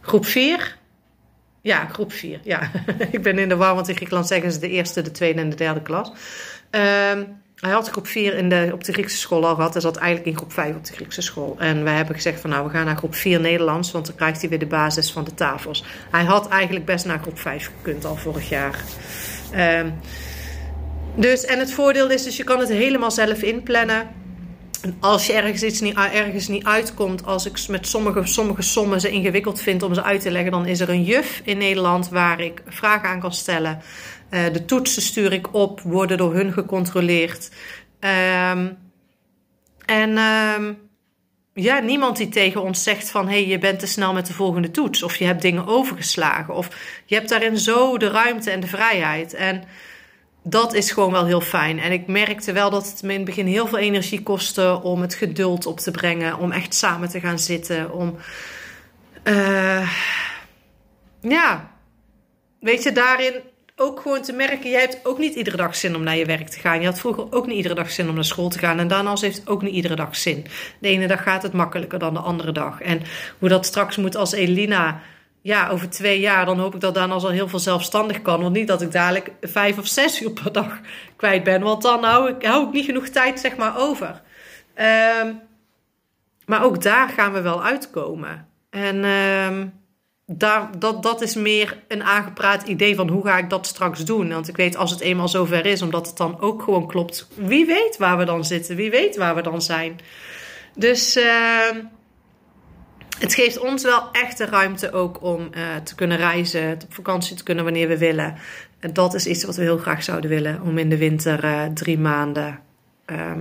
groep 0.01 0.25
4. 0.25 0.77
Ja, 1.61 1.85
groep 1.85 2.13
4. 2.13 2.39
Ja, 2.43 2.71
ik 3.11 3.21
ben 3.21 3.39
in 3.39 3.49
de 3.49 3.55
war, 3.55 3.75
want 3.75 3.87
in 3.87 3.95
Griekenland 3.95 4.27
zeggen 4.27 4.51
ze 4.51 4.59
de 4.59 4.69
eerste, 4.69 5.01
de 5.01 5.11
tweede 5.11 5.41
en 5.41 5.49
de 5.49 5.55
derde 5.55 5.81
klas. 5.81 6.11
Um, 6.71 7.40
hij 7.61 7.71
had 7.71 7.89
groep 7.89 8.07
4 8.07 8.33
in 8.33 8.49
de, 8.49 8.69
op 8.73 8.83
de 8.83 8.93
Griekse 8.93 9.17
school 9.17 9.47
al 9.47 9.55
gehad. 9.55 9.73
Hij 9.73 9.81
zat 9.81 9.97
eigenlijk 9.97 10.31
in 10.31 10.37
groep 10.37 10.53
5 10.53 10.75
op 10.75 10.85
de 10.85 10.93
Griekse 10.93 11.21
school. 11.21 11.55
En 11.59 11.83
wij 11.83 11.95
hebben 11.95 12.15
gezegd 12.15 12.41
van 12.41 12.49
nou, 12.49 12.65
we 12.65 12.69
gaan 12.69 12.85
naar 12.85 12.97
groep 12.97 13.15
4 13.15 13.39
Nederlands. 13.39 13.91
Want 13.91 14.05
dan 14.05 14.15
krijgt 14.15 14.41
hij 14.41 14.49
weer 14.49 14.59
de 14.59 14.65
basis 14.65 15.11
van 15.11 15.23
de 15.23 15.33
tafels. 15.33 15.83
Hij 16.11 16.23
had 16.23 16.47
eigenlijk 16.47 16.85
best 16.85 17.05
naar 17.05 17.19
groep 17.19 17.39
5 17.39 17.71
gekund 17.77 18.05
al 18.05 18.15
vorig 18.15 18.49
jaar. 18.49 18.83
Um, 19.55 19.93
dus, 21.15 21.45
en 21.45 21.59
het 21.59 21.73
voordeel 21.73 22.09
is 22.09 22.23
dus 22.23 22.37
je 22.37 22.43
kan 22.43 22.59
het 22.59 22.69
helemaal 22.69 23.11
zelf 23.11 23.41
inplannen. 23.41 24.09
En 24.81 24.97
als 24.99 25.27
je 25.27 25.33
ergens 25.33 25.63
iets 25.63 25.79
niet, 25.79 25.95
ergens 25.95 26.47
niet 26.47 26.65
uitkomt, 26.65 27.25
als 27.25 27.45
ik 27.45 27.67
met 27.67 27.87
sommige, 27.87 28.25
sommige 28.25 28.61
sommen 28.61 29.01
ze 29.01 29.09
ingewikkeld 29.09 29.61
vind 29.61 29.83
om 29.83 29.93
ze 29.93 30.03
uit 30.03 30.21
te 30.21 30.31
leggen, 30.31 30.51
dan 30.51 30.65
is 30.65 30.79
er 30.79 30.89
een 30.89 31.03
juf 31.03 31.41
in 31.43 31.57
Nederland 31.57 32.09
waar 32.09 32.39
ik 32.39 32.63
vragen 32.67 33.09
aan 33.09 33.19
kan 33.19 33.33
stellen. 33.33 33.81
Uh, 34.31 34.53
de 34.53 34.65
toetsen 34.65 35.01
stuur 35.01 35.33
ik 35.33 35.53
op, 35.53 35.81
worden 35.81 36.17
door 36.17 36.33
hun 36.33 36.53
gecontroleerd. 36.53 37.51
Um, 37.99 38.77
en 39.85 40.17
um, 40.17 40.89
ja, 41.53 41.79
niemand 41.79 42.17
die 42.17 42.29
tegen 42.29 42.61
ons 42.61 42.83
zegt 42.83 43.09
van 43.09 43.27
hé, 43.27 43.33
hey, 43.33 43.47
je 43.47 43.57
bent 43.57 43.79
te 43.79 43.87
snel 43.87 44.13
met 44.13 44.25
de 44.25 44.33
volgende 44.33 44.71
toets. 44.71 45.03
Of 45.03 45.15
je 45.15 45.25
hebt 45.25 45.41
dingen 45.41 45.67
overgeslagen. 45.67 46.53
Of 46.53 46.69
je 47.05 47.15
hebt 47.15 47.29
daarin 47.29 47.57
zo 47.57 47.97
de 47.97 48.09
ruimte 48.09 48.51
en 48.51 48.59
de 48.59 48.67
vrijheid. 48.67 49.33
En 49.33 49.63
dat 50.43 50.73
is 50.73 50.91
gewoon 50.91 51.11
wel 51.11 51.25
heel 51.25 51.41
fijn. 51.41 51.79
En 51.79 51.91
ik 51.91 52.07
merkte 52.07 52.51
wel 52.51 52.69
dat 52.69 52.89
het 52.89 53.01
in 53.01 53.09
het 53.09 53.25
begin 53.25 53.47
heel 53.47 53.67
veel 53.67 53.77
energie 53.77 54.23
kostte 54.23 54.81
om 54.83 55.01
het 55.01 55.13
geduld 55.13 55.65
op 55.65 55.79
te 55.79 55.91
brengen. 55.91 56.37
Om 56.37 56.51
echt 56.51 56.73
samen 56.73 57.09
te 57.09 57.19
gaan 57.19 57.39
zitten. 57.39 57.93
Om. 57.93 58.15
Uh, 59.23 59.91
ja. 61.21 61.71
Weet 62.59 62.83
je, 62.83 62.91
daarin 62.91 63.33
ook 63.81 63.99
gewoon 63.99 64.21
te 64.21 64.33
merken, 64.33 64.69
jij 64.69 64.79
hebt 64.79 64.99
ook 65.03 65.17
niet 65.17 65.35
iedere 65.35 65.57
dag 65.57 65.75
zin 65.75 65.95
om 65.95 66.03
naar 66.03 66.17
je 66.17 66.25
werk 66.25 66.47
te 66.47 66.59
gaan. 66.59 66.79
Je 66.79 66.85
had 66.85 66.99
vroeger 66.99 67.27
ook 67.29 67.47
niet 67.47 67.55
iedere 67.55 67.75
dag 67.75 67.91
zin 67.91 68.09
om 68.09 68.15
naar 68.15 68.25
school 68.25 68.49
te 68.49 68.59
gaan. 68.59 68.79
En 68.79 68.87
daarnaast 68.87 69.21
heeft 69.21 69.47
ook 69.47 69.61
niet 69.61 69.73
iedere 69.73 69.95
dag 69.95 70.15
zin. 70.15 70.45
De 70.79 70.87
ene 70.87 71.07
dag 71.07 71.23
gaat 71.23 71.43
het 71.43 71.53
makkelijker 71.53 71.99
dan 71.99 72.13
de 72.13 72.19
andere 72.19 72.51
dag. 72.51 72.81
En 72.81 73.01
hoe 73.39 73.49
dat 73.49 73.65
straks 73.65 73.97
moet 73.97 74.15
als 74.15 74.31
Elina, 74.31 75.01
ja, 75.41 75.69
over 75.69 75.89
twee 75.89 76.19
jaar, 76.19 76.45
dan 76.45 76.59
hoop 76.59 76.75
ik 76.75 76.81
dat 76.81 76.95
daarna 76.95 77.13
al 77.13 77.29
heel 77.29 77.47
veel 77.47 77.59
zelfstandig 77.59 78.21
kan. 78.21 78.41
Want 78.41 78.53
niet 78.53 78.67
dat 78.67 78.81
ik 78.81 78.91
dadelijk 78.91 79.31
vijf 79.41 79.77
of 79.77 79.87
zes 79.87 80.21
uur 80.21 80.31
per 80.31 80.51
dag 80.51 80.79
kwijt 81.15 81.43
ben. 81.43 81.61
Want 81.61 81.81
dan 81.81 82.03
hou 82.03 82.29
ik, 82.29 82.45
hou 82.45 82.67
ik 82.67 82.73
niet 82.73 82.85
genoeg 82.85 83.07
tijd, 83.07 83.39
zeg 83.39 83.55
maar, 83.57 83.77
over. 83.77 84.21
Um, 85.21 85.39
maar 86.45 86.63
ook 86.63 86.81
daar 86.81 87.09
gaan 87.09 87.33
we 87.33 87.41
wel 87.41 87.63
uitkomen. 87.63 88.47
En... 88.69 89.03
Um, 89.03 89.80
daar, 90.37 90.69
dat, 90.79 91.03
dat 91.03 91.21
is 91.21 91.35
meer 91.35 91.77
een 91.87 92.03
aangepraat 92.03 92.67
idee 92.67 92.95
van 92.95 93.09
hoe 93.09 93.25
ga 93.25 93.37
ik 93.37 93.49
dat 93.49 93.67
straks 93.67 94.05
doen. 94.05 94.29
Want 94.29 94.47
ik 94.47 94.55
weet 94.55 94.75
als 94.75 94.91
het 94.91 94.99
eenmaal 94.99 95.27
zover 95.27 95.65
is, 95.65 95.81
omdat 95.81 96.07
het 96.07 96.17
dan 96.17 96.39
ook 96.39 96.61
gewoon 96.61 96.87
klopt. 96.87 97.27
Wie 97.35 97.65
weet 97.65 97.97
waar 97.97 98.17
we 98.17 98.25
dan 98.25 98.45
zitten, 98.45 98.75
wie 98.75 98.91
weet 98.91 99.15
waar 99.17 99.35
we 99.35 99.41
dan 99.41 99.61
zijn. 99.61 99.99
Dus 100.75 101.17
uh, 101.17 101.69
het 103.19 103.33
geeft 103.33 103.59
ons 103.59 103.83
wel 103.83 104.11
echt 104.11 104.37
de 104.37 104.45
ruimte 104.45 104.91
ook 104.91 105.23
om 105.23 105.39
uh, 105.39 105.75
te 105.83 105.95
kunnen 105.95 106.17
reizen, 106.17 106.73
op 106.73 106.93
vakantie 106.93 107.35
te 107.35 107.43
kunnen 107.43 107.63
wanneer 107.63 107.87
we 107.87 107.97
willen. 107.97 108.35
En 108.79 108.93
dat 108.93 109.13
is 109.13 109.25
iets 109.27 109.43
wat 109.43 109.55
we 109.55 109.61
heel 109.61 109.77
graag 109.77 110.03
zouden 110.03 110.29
willen, 110.29 110.61
om 110.61 110.77
in 110.77 110.89
de 110.89 110.97
winter 110.97 111.43
uh, 111.43 111.63
drie 111.73 111.99
maanden 111.99 112.59
uh, 113.11 113.31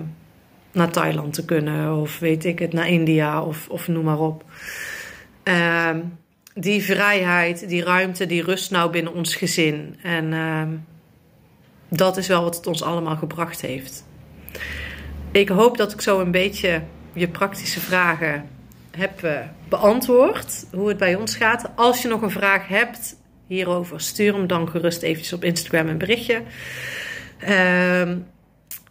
naar 0.73 0.91
Thailand 0.91 1.35
te 1.35 1.45
kunnen. 1.45 1.97
Of 1.97 2.19
weet 2.19 2.45
ik 2.45 2.59
het, 2.59 2.73
naar 2.73 2.89
India 2.89 3.43
of, 3.43 3.69
of 3.69 3.89
noem 3.89 4.05
maar 4.05 4.19
op. 4.19 4.45
Uh, 5.45 5.91
die 6.55 6.83
vrijheid, 6.83 7.69
die 7.69 7.85
ruimte, 7.85 8.27
die 8.27 8.43
rust 8.43 8.71
nou 8.71 8.91
binnen 8.91 9.15
ons 9.15 9.35
gezin. 9.35 9.97
En 10.03 10.33
uh, 10.33 10.63
dat 11.89 12.17
is 12.17 12.27
wel 12.27 12.43
wat 12.43 12.57
het 12.57 12.67
ons 12.67 12.83
allemaal 12.83 13.17
gebracht 13.17 13.61
heeft. 13.61 14.05
Ik 15.33 15.49
hoop 15.49 15.77
dat 15.77 15.93
ik 15.93 16.01
zo 16.01 16.21
een 16.21 16.31
beetje 16.31 16.83
je 17.13 17.29
praktische 17.29 17.81
vragen 17.81 18.49
heb 18.91 19.25
uh, 19.25 19.39
beantwoord. 19.69 20.67
Hoe 20.73 20.89
het 20.89 20.99
bij 20.99 21.15
ons 21.15 21.37
gaat. 21.37 21.71
Als 21.75 22.03
je 22.03 22.09
nog 22.09 22.23
een 22.23 22.31
vraag 22.31 22.69
hebt 22.69 23.17
hierover, 23.47 24.01
stuur 24.01 24.35
hem 24.35 24.47
dan 24.47 24.69
gerust 24.69 25.03
eventjes 25.03 25.33
op 25.33 25.45
Instagram 25.45 25.89
een 25.89 25.99
berichtje. 25.99 26.43
Uh, 27.49 28.09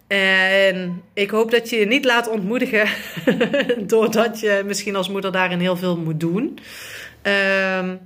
en 0.08 1.02
ik 1.14 1.30
hoop 1.30 1.52
dat 1.52 1.70
je 1.70 1.76
je 1.76 1.86
niet 1.86 2.06
laat 2.06 2.30
ontmoedigen 2.30 2.88
doordat 3.88 4.40
je 4.40 4.64
misschien 4.66 4.96
als 4.96 5.10
moeder 5.10 5.32
daarin 5.32 5.60
heel 5.60 5.78
veel 5.78 5.98
moet 5.98 6.20
doen. 6.20 6.60
Um, 7.22 8.00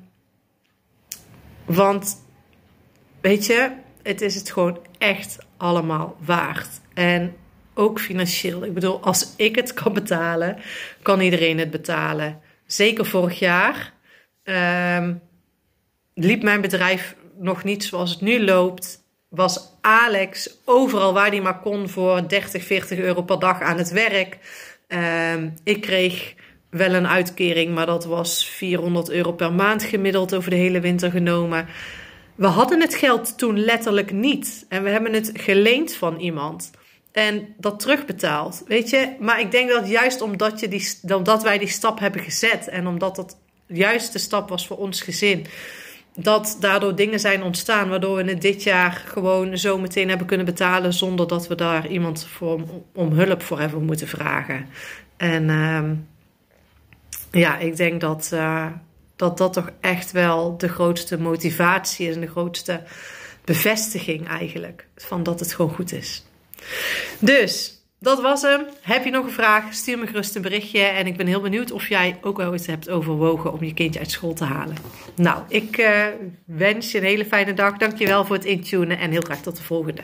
want, 1.66 2.26
weet 3.22 3.46
je, 3.46 3.72
het 4.04 4.22
is 4.22 4.36
het 4.36 4.52
gewoon 4.52 4.80
echt 4.98 5.38
allemaal 5.58 6.18
waard. 6.26 6.70
En 6.94 7.36
ook 7.74 8.00
financieel. 8.00 8.66
Ik 8.66 8.74
bedoel, 8.74 9.02
als 9.02 9.34
ik 9.36 9.56
het 9.56 9.74
kan 9.74 9.94
betalen, 9.94 10.58
kan 11.02 11.20
iedereen 11.20 11.60
het 11.60 11.72
betalen. 11.72 12.42
zeker 12.66 13.06
vorig 13.06 13.40
jaar, 13.40 13.94
ehm, 14.44 15.14
liep 16.14 16.44
mijn 16.44 16.62
bedrijf 16.62 17.16
nog 17.38 17.64
niet 17.64 17.84
zoals 17.84 18.12
het 18.12 18.22
nu 18.22 18.44
loopt. 18.44 19.04
Was 19.30 19.72
Alex 19.82 20.58
overal 20.66 21.14
waar 21.14 21.30
hij 21.30 21.42
maar 21.42 21.60
kon 21.60 21.90
voor 21.90 22.28
30, 22.28 22.64
40 22.64 23.00
euro 23.00 23.22
per 23.22 23.40
dag 23.40 23.62
aan 23.62 23.78
het 23.78 23.90
werk. 23.90 24.38
Ehm, 24.88 25.50
ik 25.64 25.82
kreeg 25.82 26.36
wel 26.74 26.94
een 26.94 27.08
uitkering, 27.08 27.74
maar 27.74 27.86
dat 27.86 28.06
was 28.06 28.48
400 28.48 29.10
euro 29.10 29.32
per 29.32 29.54
maand 29.54 29.84
gemiddeld 29.84 30.36
over 30.36 30.50
de 30.50 30.56
hele 30.56 30.80
winter 30.80 31.12
genomen. 31.12 31.68
We 32.36 32.48
hadden 32.48 32.82
het 32.82 32.96
geld 32.96 33.38
toen 33.38 33.60
letterlijk 33.60 34.12
niet. 34.12 34.66
En 34.70 34.84
we 34.84 34.90
hebben 34.90 35.14
het 35.14 35.32
geleend 35.34 35.94
van 35.94 36.20
iemand. 36.20 36.72
En 37.12 37.54
dat 37.58 37.80
terugbetaald. 37.80 38.64
Weet 38.68 38.90
je, 38.90 39.16
maar 39.20 39.40
ik 39.40 39.52
denk 39.52 39.70
dat 39.70 39.90
juist 39.90 40.22
omdat, 40.22 40.60
je 40.60 40.68
die, 40.68 40.98
omdat 41.16 41.44
wij 41.44 41.58
die 41.58 41.68
stap 41.68 42.00
hebben 42.00 42.22
gezet. 42.22 42.68
En 42.68 42.88
omdat 42.88 43.16
dat 43.16 43.38
juist 43.68 44.14
de 44.14 44.20
stap 44.20 44.50
was 44.50 44.68
voor 44.68 44.78
ons 44.78 45.02
gezin. 45.02 45.46
Dat 46.16 46.58
daardoor 46.60 46.96
dingen 46.96 47.20
zijn 47.20 47.44
ontstaan. 47.44 47.90
Waardoor 47.90 48.16
we 48.16 48.24
het 48.24 48.42
dit 48.42 48.64
jaar 48.64 49.04
gewoon 49.06 49.58
zo 49.58 49.78
meteen 49.78 50.10
hebben 50.10 50.28
kunnen 50.28 50.46
betalen. 50.46 50.94
Zonder 50.94 51.28
dat 51.28 51.48
we 51.48 51.56
daar 51.56 51.88
iemand 51.88 52.28
voor, 52.28 52.62
om 52.94 53.12
hulp 53.12 53.42
voor 53.42 53.60
hebben 53.60 53.86
moeten 53.86 54.08
vragen. 54.08 54.68
En 55.18 55.50
ehm, 55.50 55.96
ja, 57.40 57.58
ik 57.58 57.78
denk 57.78 58.02
dat, 58.02 58.30
uh, 58.34 58.68
dat 59.16 59.38
dat 59.38 59.54
toch 59.54 59.70
echt 59.80 60.12
wel 60.12 60.58
de 60.58 60.68
grootste 60.68 61.20
motivatie 61.20 62.08
is. 62.08 62.16
En 62.16 62.22
de 62.22 62.28
grootste 62.28 62.84
bevestiging 63.46 64.28
eigenlijk. 64.28 64.88
Van 64.96 65.24
dat 65.24 65.40
het 65.40 65.54
gewoon 65.54 65.74
goed 65.74 65.94
is. 65.94 66.26
Dus 67.20 67.82
dat 68.00 68.22
was 68.22 68.42
hem. 68.42 68.66
Heb 68.82 69.04
je 69.04 69.12
nog 69.12 69.26
een 69.26 69.32
vraag? 69.32 69.74
Stuur 69.74 69.98
me 69.98 70.08
gerust 70.08 70.36
een 70.36 70.42
berichtje. 70.42 70.80
En 70.80 71.08
ik 71.08 71.18
ben 71.18 71.28
heel 71.28 71.42
benieuwd 71.42 71.72
of 71.72 71.90
jij 71.90 72.18
ook 72.22 72.38
wel 72.38 72.54
eens 72.54 72.68
hebt 72.68 72.90
overwogen 72.90 73.54
om 73.54 73.64
je 73.64 73.74
kindje 73.74 74.00
uit 74.00 74.12
school 74.12 74.34
te 74.34 74.44
halen. 74.44 74.76
Nou, 75.16 75.44
ik 75.48 75.78
uh, 75.78 76.06
wens 76.46 76.92
je 76.92 76.98
een 76.98 77.04
hele 77.04 77.26
fijne 77.26 77.54
dag. 77.54 77.78
Dankjewel 77.78 78.26
voor 78.26 78.36
het 78.36 78.46
intunen 78.46 79.00
en 79.00 79.12
heel 79.12 79.22
graag 79.22 79.42
tot 79.42 79.58
de 79.58 79.64
volgende. 79.64 80.02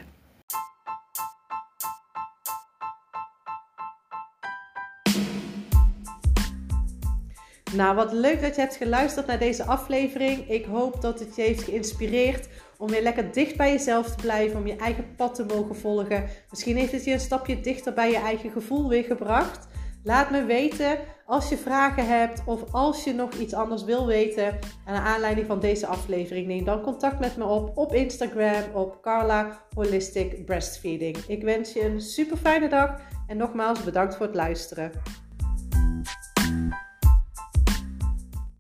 Nou, 7.76 7.96
wat 7.96 8.14
leuk 8.14 8.42
dat 8.42 8.56
je 8.56 8.62
hebt 8.62 8.76
geluisterd 8.76 9.28
naar 9.28 9.40
deze 9.40 9.64
aflevering. 9.64 10.50
Ik 10.50 10.66
hoop 10.66 11.02
dat 11.02 11.20
het 11.20 11.36
je 11.36 11.42
heeft 11.42 11.64
geïnspireerd 11.64 12.48
om 12.78 12.90
weer 12.90 13.02
lekker 13.02 13.32
dicht 13.32 13.58
bij 13.58 13.72
jezelf 13.72 14.16
te 14.16 14.22
blijven, 14.22 14.60
om 14.60 14.68
je 14.68 14.76
eigen 14.76 15.16
pad 15.16 15.36
te 15.36 15.46
mogen 15.46 15.76
volgen. 15.76 16.28
Misschien 16.50 16.78
heeft 16.78 16.92
het 16.92 17.04
je 17.04 17.12
een 17.12 17.20
stapje 17.20 17.60
dichter 17.60 17.94
bij 17.94 18.12
je 18.12 18.18
eigen 18.18 18.52
gevoel 18.52 18.90
weer 18.90 19.04
gebracht. 19.04 19.68
Laat 20.04 20.32
me 20.32 20.44
weten 20.44 20.98
als 21.26 21.50
je 21.50 21.58
vragen 21.58 22.08
hebt 22.08 22.42
of 22.46 22.74
als 22.74 23.04
je 23.04 23.14
nog 23.14 23.34
iets 23.34 23.54
anders 23.54 23.84
wil 23.84 24.06
weten. 24.06 24.60
aan 24.86 25.02
aanleiding 25.02 25.48
van 25.48 25.60
deze 25.60 25.88
aflevering, 25.88 26.48
neem 26.48 26.64
dan 26.64 26.82
contact 26.82 27.20
met 27.20 27.38
me 27.38 27.44
op 27.44 27.78
op 27.78 27.94
Instagram 27.94 28.64
op 28.74 29.02
Carla 29.02 29.62
Holistic 29.76 30.46
Breastfeeding. 30.46 31.18
Ik 31.28 31.44
wens 31.44 31.74
je 31.74 31.86
een 31.86 32.02
super 32.02 32.38
fijne 32.38 32.70
dag 32.70 33.02
en 33.28 33.38
nogmaals 33.38 33.84
bedankt 33.84 34.16
voor 34.16 34.26
het 34.26 34.36
luisteren. 34.36 34.92